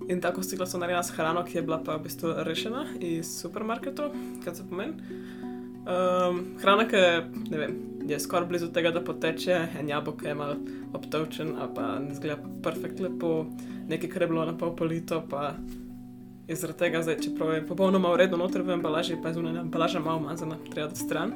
[0.09, 3.27] In ta kosila so narejena s hrano, ki je bila pa v bistvu rešena iz
[3.41, 4.15] supermarketov,
[4.45, 4.95] kaj se pomeni.
[5.87, 7.75] Um, hrana, ki je, vem,
[8.07, 10.57] je skoraj blizu tega, da poteče, en jabolk je mal
[10.95, 13.47] obtovčen, ali pa ne zgleda perfekt lepo,
[13.89, 15.55] nekaj, kar je bilo na pol polito, pa
[16.47, 20.01] je zaradi tega zdaj, čeprav je popolnoma uredno noter v embalaži, pa je zunanja embalaža
[20.01, 21.35] malo umazana, treba dati stran.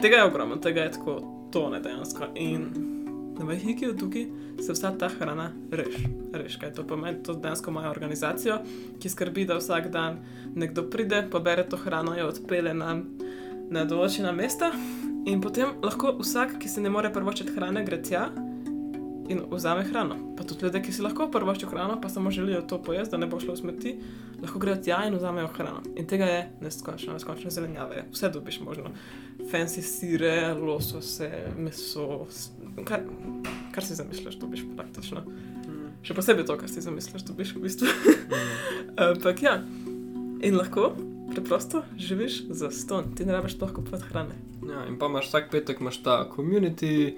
[0.00, 1.20] Tega je ogromno, tega je tako
[1.52, 2.32] tone dejansko.
[2.34, 2.68] In
[3.38, 4.26] na Vahikiju tukaj
[4.60, 5.94] se vsa ta hrana reš.
[6.32, 7.22] Reš, kaj to pomeni?
[7.22, 8.58] To dejansko imajo organizacijo,
[9.00, 10.18] ki skrbi, da vsak dan
[10.54, 12.96] nekdo pride, pobere to hrano, jo odpele na,
[13.70, 14.72] na določena mesta
[15.26, 18.30] in potem lahko vsak, ki se ne more prvočiti hrane, gre tja
[19.28, 20.16] in vzame hrano.
[20.36, 23.26] Pa tudi ljudje, ki si lahko prvočijo hrano, pa samo želijo to pojesti, da ne
[23.26, 23.94] bo šlo v smeti,
[24.42, 25.82] lahko grejo tja in vzamejo hrano.
[25.96, 28.04] In tega je neskončno, neskončno zelenjave.
[28.12, 28.90] Vse dobiš možno.
[29.52, 32.26] Fancy sire, losose, meso,
[32.84, 33.04] kar,
[33.74, 35.24] kar si zamišljaš, dobiš praktično.
[36.02, 37.90] Še posebej to, kar si zamišljaš, dobiš v bistvu.
[39.06, 39.60] Ampak ja,
[40.42, 40.92] in lahko
[41.32, 44.34] preprosto živiš za ston, ti ne rabiš toliko kupovati hrane.
[44.68, 47.14] Ja, in pa imaš vsak petek imaš ta community,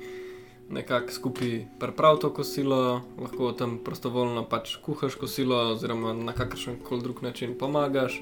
[0.71, 7.03] nekako skupaj priprav to kosilo, lahko tam prostovoljno pač kuhaš kosilo, oziroma na kakršen koli
[7.03, 8.21] drug način pomagaš,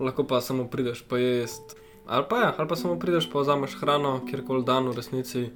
[0.00, 1.76] lahko pa samo prideš pojest.
[2.06, 5.48] Ali pa, ja, ali pa samo prideš pa vzameš hrano, kjerkoli dan v resnici.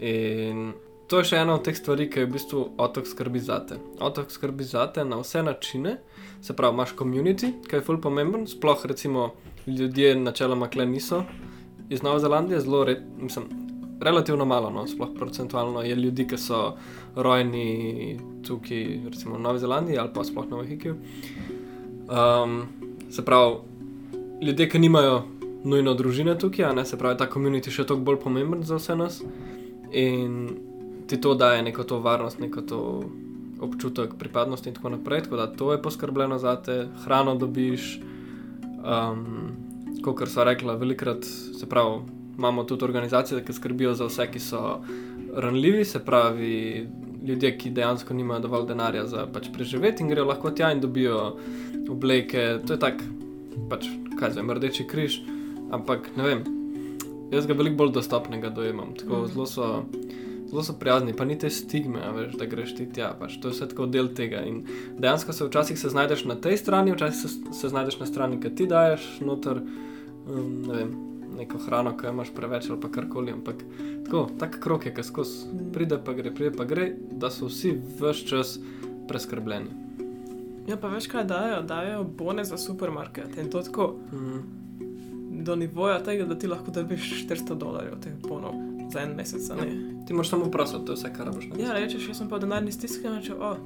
[0.00, 0.72] In
[1.06, 3.78] to je še ena od teh stvari, ki je v bistvu otok skrbi zate.
[4.02, 5.98] Otok skrbi zate na vse načine,
[6.42, 9.30] se pravi, imaš community, ki je ful pomemben, sploh recimo
[9.66, 11.22] ljudje načeloma kle niso
[11.90, 13.46] iz Nove Zelandije, zelo red, mislim,
[14.00, 16.74] relativno malo, no, sploh procentualno je ljudi, ki so
[17.14, 20.96] rojeni tukaj, recimo v Novi Zelandiji ali pa sploh na Vahikiju.
[22.10, 22.60] Um,
[23.10, 23.56] se pravi,
[24.42, 25.22] ljudje, ki nimajo
[25.64, 29.22] nujno družine tukaj, ne se pravi, ta community še toliko bolj pomemben za vse nas
[29.92, 30.56] in
[31.06, 32.80] ti to daje neko to varnost, neko to
[33.60, 35.22] občutek pripadnosti in tako naprej.
[35.22, 38.00] Tako da to je poskrbljeno za te, hrano dobiš.
[38.86, 39.66] Um,
[40.02, 41.24] kot so rekla, velikrat
[41.60, 42.00] se pravi,
[42.38, 44.80] imamo tudi organizacije, ki skrbijo za vse, ki so
[45.34, 46.86] ranljivi, se pravi,
[47.26, 51.36] ljudje, ki dejansko nimajo dovolj denarja za pač preživeti in grejo lahko tja in dobijo
[51.90, 52.58] obleke.
[52.66, 53.04] To je tako,
[53.70, 53.88] pač,
[54.20, 55.20] kaj za Rdeči križ,
[55.70, 56.44] ampak ne vem,
[57.30, 58.94] jaz ga veliko bolj dostopnega dojemam.
[58.94, 59.26] Tako Mhm.
[59.26, 59.84] zelo so.
[60.46, 63.16] Zelo so prijazni, pa ni te stigme, veš, da greš ti tja.
[63.18, 63.40] Pač.
[63.40, 64.42] To je vse tako del tega.
[64.42, 64.60] In
[64.96, 68.50] dejansko se včasih se znajdeš na tej strani, včasih se, se znajdeš na strani, ki
[68.50, 69.58] ti daješ noter
[70.28, 70.92] um, ne vem,
[71.36, 73.32] neko hrano, ki jo imaš preveč ali pa karkoli.
[73.32, 73.56] Ampak
[74.04, 75.34] tako, tak krok je, ki skozi
[75.72, 78.58] pride, pa gre, pride, pa gre, da so vsi vse čas
[79.08, 79.70] preskrbljeni.
[80.66, 81.62] Ja, pa veš kaj dajo?
[81.62, 84.40] Dajo bone za supermarket in to tako Mm.
[85.44, 88.54] Do nivoja tega, da ti lahko dobiš 400 dolarjev teh bonov
[88.92, 89.50] za en mesec.
[89.50, 89.66] a ne.
[90.06, 91.48] Ti moraš samo vprašati, to je vse, kar rabiš.
[91.50, 91.62] ne?
[91.62, 93.56] Ja, rečeš, jaz sem pa denarni stiski, reče, o,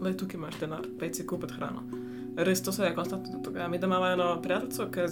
[0.00, 1.82] le tukaj imaš denar, pej si kupiti hrano.
[2.36, 3.68] Res to se je konstantno dogaja.
[3.68, 5.08] Mi da imamo eno prijateljico, ki je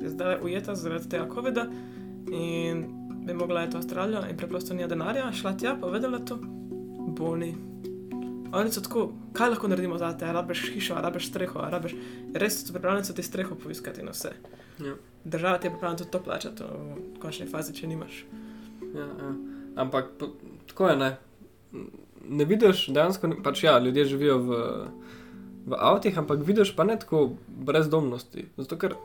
[0.00, 1.66] je zdaj ujeta zaradi tega COVID-a
[2.32, 2.86] in
[3.26, 6.38] bi mogla iti v Avstralijo in preprosto nija denarja, šla tja, povedala to,
[7.16, 7.54] boni.
[8.52, 11.94] Oni so tako, kaj lahko naredimo za te, rabiš hišo, rabiš streho, rabiš,
[12.34, 14.32] res so pripravljeni so ti streho poiskati na vse.
[14.80, 14.96] Ja.
[15.24, 18.24] Država ti je pripravljena tudi to plačati v končni fazi, če nimaš.
[18.94, 19.34] Ja, ja.
[19.76, 20.28] Ampak po,
[20.68, 21.16] tako je, ne.
[22.28, 24.58] Ne vidiš dejansko, pač ja, ljudje živijo v,
[25.66, 28.48] v avtih, ampak vidiš pa ne tako brezdomnosti.
[28.56, 28.96] Zato, ker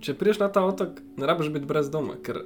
[0.00, 2.42] če prideš na ta otok, ne rabiš biti brez doma, ker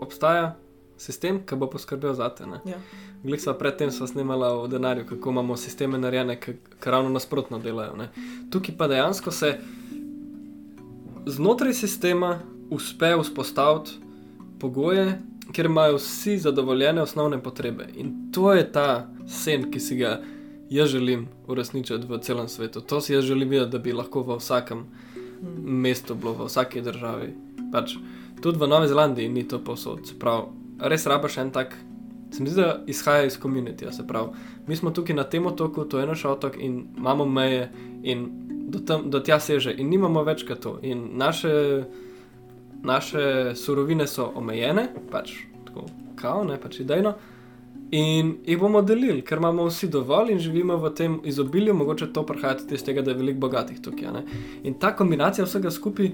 [0.00, 0.54] obstaja
[1.00, 2.46] sistem, ki bo poskrbel za te.
[2.68, 2.78] Ja.
[3.24, 7.96] Glik sva predtem sva snimala o denarju, kako imamo sisteme narejene, ki ravno nasprotno delajo.
[7.96, 8.08] Ne.
[8.52, 9.56] Tukaj pa dejansko se
[11.26, 12.38] znotraj sistema
[12.70, 13.90] uspe vzpostaviti
[14.60, 15.22] pogoje,
[15.52, 17.86] kjer imajo vsi zadovoljene osnovne potrebe.
[17.94, 20.20] In to je ta sen, ki si ga
[20.70, 22.80] jaz želim uresničiti v celem svetu.
[22.80, 24.86] To si jaz želim videti, da bi lahko v vsakem
[25.62, 27.34] mestu bilo, v vsaki državi.
[27.72, 27.96] Pač,
[28.42, 30.06] tudi v Novi Zelandiji ni to povsod.
[30.06, 30.46] Se pravi,
[30.80, 31.76] res rabaš en tak.
[32.30, 33.92] Se mi zdi, da izhaja iz komunitija.
[33.92, 34.28] Se pravi,
[34.66, 37.70] mi smo tukaj na tem otoku, to je naš otok in imamo meje
[38.02, 38.26] in
[38.66, 40.78] do, tam, do tja seže in nimamo več kot to.
[40.82, 41.84] In naše,
[42.82, 45.32] naše surovine so omejene, pač
[45.64, 45.86] tako
[46.16, 47.14] kao, ne pač idejno.
[47.94, 52.24] In jih bomo delili, ker imamo vsi dovolj in živimo v tem izobilju, mogoče to
[52.26, 54.10] prihaja tudi iz tega, da je veliko bogatih tukaj.
[54.12, 54.24] Ne?
[54.66, 56.10] In ta kombinacija vsega skupaj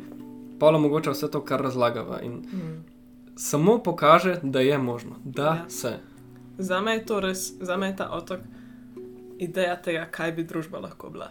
[0.61, 2.21] pa omogoča vse to, kar razlagava.
[2.23, 2.85] In Mm.
[3.37, 5.65] samo pokaže, da je možno, da ja.
[5.69, 5.99] se.
[6.59, 8.41] Za me je to res, za me je ta otok
[9.39, 11.31] ideja tega, kaj bi družba lahko bila.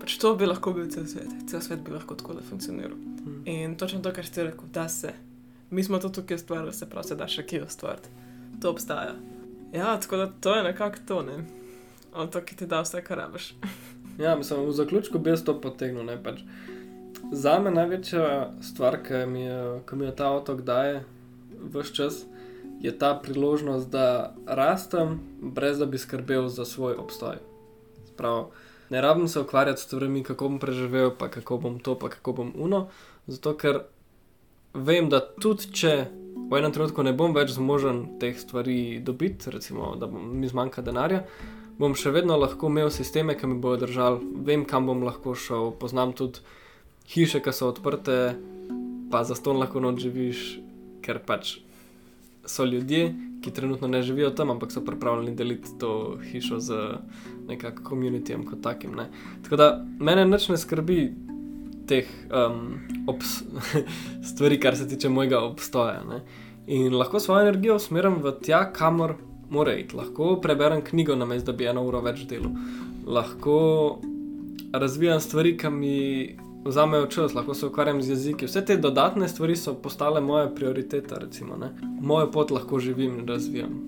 [0.00, 2.96] Pač to bi lahko bil cel svet, cel svet bi lahko tako funkcioniral.
[2.96, 3.42] Mm.
[3.44, 5.12] In točno to, kar ste rekel, da se.
[5.70, 8.08] Mi smo to tukaj ustvarili, se pravi, se da še kje ustvariti.
[8.62, 9.14] To obstaja.
[9.72, 11.44] Ja, tako da to je nekako to, ne.
[12.14, 13.54] Otok, ki ti da vse, kar rabiš.
[14.20, 16.04] Ja, mislim, v zaključku bi jaz to potegnil.
[16.04, 16.42] Ne, pač.
[17.32, 20.98] Za me največja stvar, ki mi, je, ki mi jo ta otok daje
[21.72, 22.18] vse čas,
[22.80, 27.40] je ta priložnost, da rastem, brez da bi skrbel za svoj obstoj.
[28.12, 28.50] Sprav,
[28.90, 32.32] ne rabim se ukvarjati s stvarmi, kako bom preživel, pa kako bom to, pa kako
[32.32, 32.88] bom uno,
[33.26, 33.82] zato ker
[34.74, 35.94] vem, da tudi če
[36.50, 40.82] v enem trenutku ne bom več zmožen teh stvari dobiti, recimo, da bom, mi zmanjka
[40.82, 41.24] denarja,
[41.78, 45.70] bom še vedno lahko imel sisteme, ki mi bodo držali, vem, kam bom lahko šel,
[45.78, 46.42] poznam tudi
[47.14, 48.18] hiše, ki so odprte,
[49.10, 50.44] pa za ston lahko noč živiš,
[51.06, 51.58] ker pač
[52.46, 56.76] so ljudje, ki trenutno ne živijo tam, ampak so pripravljeni deliti to hišo z
[57.50, 58.94] nekakšnim komunitijem kot takim.
[58.96, 59.08] Ne.
[59.44, 61.00] Tako da mene nič ne skrbi
[61.90, 62.78] teh um,
[63.10, 63.40] obs
[64.30, 66.04] stvari, kar se tiče mojega obstoja.
[66.08, 66.22] Ne.
[66.70, 69.16] In lahko svojo energijo usmerim v tja, kamor
[69.50, 69.96] mora iti.
[69.96, 72.52] Lahko preberem knjigo, namesto da bi eno uro več delal.
[73.06, 73.56] Lahko
[74.72, 75.96] razvijam stvari, ki mi
[76.64, 78.46] vzamejo čas, lahko se ukvarjam z jeziki.
[78.46, 81.18] Vse te dodatne stvari so postale moja prioriteta.
[81.18, 81.72] Recimo, ne.
[82.00, 83.80] Mojo pot lahko živim in razvijam.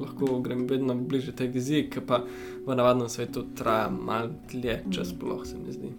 [0.00, 2.22] Lahko grem vedno bližje tej viziji, ki pa
[2.66, 5.92] v navadnem svetu traja malo dlje, če sploh se mi zdi.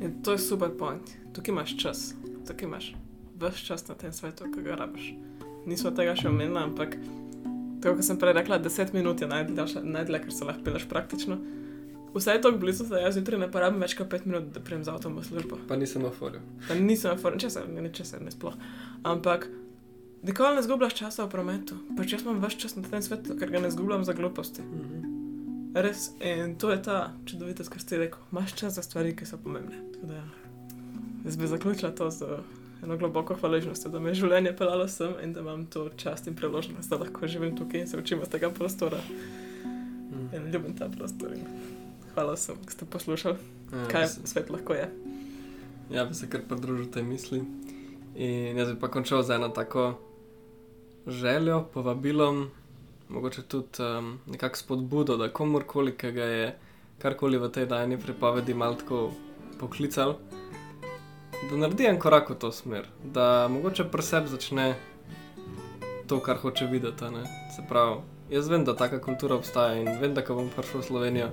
[0.00, 1.14] In to je super point.
[1.36, 2.10] Tukaj imaš čas,
[2.48, 2.92] tukaj imaš
[3.40, 5.12] več čas na tem svetu, ki ga rabiš.
[5.68, 6.96] Nismo tega še omenili, ampak
[7.80, 11.40] tako kot sem prej rekla, 10 minut je najdlje, kar se lahko peleš praktično.
[12.14, 14.82] Vse je tako blizu, da jaz zjutraj ne porabim več kot 5 minut, da pridem
[14.84, 15.60] z avtom v službo.
[15.68, 16.42] Pa nisem oforil.
[16.66, 18.56] Pa nisem na forum, česar, ne česar, ne sploh.
[19.06, 19.46] Ampak
[20.22, 21.74] nikoli ne zgubljaš časa v prometu.
[21.96, 24.62] Pač jaz imam več časa na tem svetu, ker ga ne zgubljam za gluposti.
[24.62, 25.06] Mhm.
[25.74, 28.18] Res, in to je ta čudovitost, kar ste rekel.
[28.32, 29.78] Imaš čas za stvari, ki so pomembne.
[29.92, 30.22] Tako Da,
[31.24, 32.26] jaz bi zaključila to z
[32.82, 36.34] eno globoko hvaležnostjo, da me je življenje pelalo sem in da imam to čast in
[36.34, 38.98] priložnost, da lahko živim tukaj in se učim iz tega prostora.
[39.62, 40.36] Mhm.
[40.36, 41.32] In ljubim ta prostor.
[41.32, 41.46] In
[42.14, 43.36] hvala vsem, ki ste poslušali,
[43.72, 44.90] Ja, kaj se- svet lahko je.
[45.90, 47.42] Ja, bi se kar pridružil tej misli.
[48.16, 49.98] In jaz bi pa končal z eno tako
[51.06, 52.50] željo, povabilom,
[53.08, 56.58] mogoče tudi um, nekako spodbudo, da komorkoli, ki ga je
[56.98, 59.10] karkoli v tej dajni pripovedi malo tako
[59.60, 60.14] poklical,
[61.50, 64.74] da naredi en korak v to smer, da mogoče pri sebi začne
[66.06, 67.04] to, kar hoče videti.
[67.04, 67.24] ne.
[67.56, 70.84] Se pravi, jaz vem, da taka kultura obstaja in vem, da ko bom prišel v
[70.84, 71.28] Slovenijo,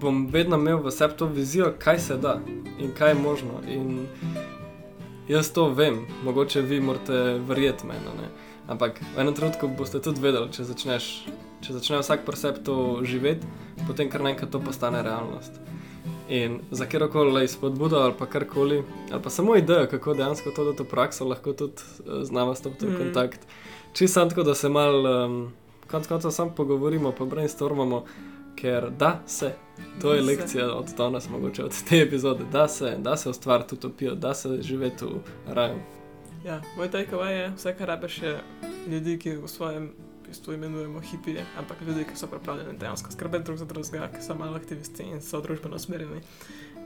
[0.00, 2.40] bom vedno imel v sebi to vizijo, kaj se da
[2.78, 3.60] in kaj je možno.
[3.68, 4.06] In
[5.28, 8.28] jaz to vem, mogoče vi morate verjeti meni.
[8.68, 11.26] Ampak v enem trenutku boste tudi vedeli, če začneš.
[11.62, 12.20] Če začne vsak
[12.64, 13.46] to živeti,
[13.86, 15.60] potem kar naenkrat to postane realnost.
[16.28, 18.82] In za kjerkoli spodbudo ali pa karkoli,
[19.12, 22.56] ali pa samo idejo, kako dejansko to dati v prakso, lahko tudi eh, z nami
[22.56, 22.96] stopite v Mm.
[22.98, 23.40] kontakt.
[23.92, 25.52] Čisto samo tako, da se mal, um,
[25.90, 28.04] konc koncev sam pogovorimo, pa brainstormamo,
[28.56, 29.52] ker da se.
[30.00, 30.30] To je Da se.
[30.32, 34.58] lekcija od danes, mogoče od te epizode, da se, da se ustvariti utopijo, da se
[34.62, 35.76] živeti v raju.
[36.44, 38.40] Ja, moj takeaway je, vse kar rabiš je
[38.90, 39.92] ljudi, ki v svojem
[40.26, 44.34] bistvu imenujemo hipije, ampak ljudi, ki so pripravljeni dejansko skrbeti drug za drugega, ki so
[44.34, 46.20] malo aktivisti in so družbeno usmerjeni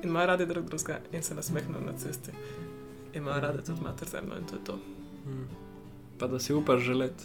[0.02, 2.30] in imajo radi drug drugega in se nasmehnejo na cesti.
[3.14, 4.76] In imajo radi tudi mater zemljo in to je to.
[5.26, 5.48] Mm.
[6.18, 7.24] Pa da si upaš želeti.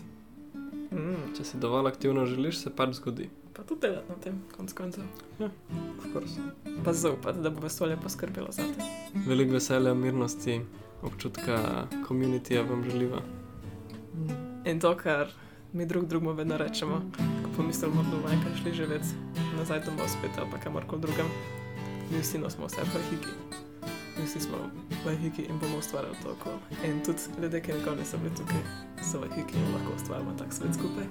[0.92, 3.30] Mm, Če si dovolj aktivno želiš, se pač zgodi.
[3.54, 5.04] pa tudi delati na tem, konc koncev.
[5.40, 6.40] Of course.
[6.86, 8.84] Pa zaupati, da bo vesolje poskrbelo za te.
[9.28, 10.62] Veliko veselja, mirnosti,
[11.04, 13.22] občutka komunitija vam želiva.
[14.66, 15.28] In to, kar
[15.74, 17.02] mi drug drugemu vedno rečemo,
[17.44, 19.08] ko pomislimo, da bomo enkrat šli živeti
[19.58, 21.28] nazaj domov spet ali pa kamorkoli drugam,
[22.12, 23.32] mi vsi nosimo vse v hiki.
[24.18, 24.58] Mi vsi smo
[25.06, 26.92] v hiki in bomo ustvarjali to okolje.
[26.92, 28.62] In tudi ljudje, ki nikoli niso bili tukaj,
[29.12, 31.06] so v hiki in lahko ustvarjamo tak svet skupaj.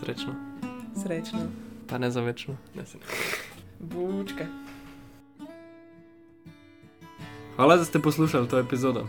[0.00, 0.34] Srečno,
[1.02, 1.40] Srečno.
[1.88, 2.56] pa ne za večno.
[2.74, 3.04] Ne, se ne.
[3.80, 4.46] Bučke.
[7.60, 9.02] Hvala, da ste poslušali to epizodo.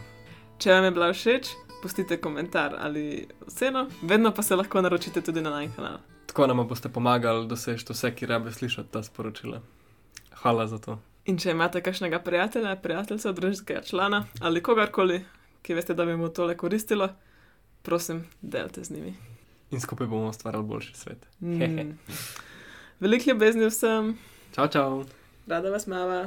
[0.60, 1.48] Če vam je bila všeč,
[1.82, 6.02] pustite komentar ali oceno, vedno pa se lahko naročite tudi na naš kanal.
[6.26, 9.62] Tako nam boste pomagali doseči vse, ki rabe slišati ta sporočila.
[10.42, 10.98] Hvala za to.
[11.26, 15.22] In če imate kakšnega prijatelja, prijateljca, družinskega člana ali kogarkoli,
[15.62, 17.08] ki veste, da bi mu tole koristilo,
[17.88, 19.16] prosim, delite z njimi.
[19.72, 21.24] In skupaj bomo ustvarjali boljši svet.
[21.40, 21.96] Mm.
[23.00, 24.18] Veliko ljubezni vsem,
[24.56, 25.04] Čau, čau!
[25.48, 26.26] rada vas mava.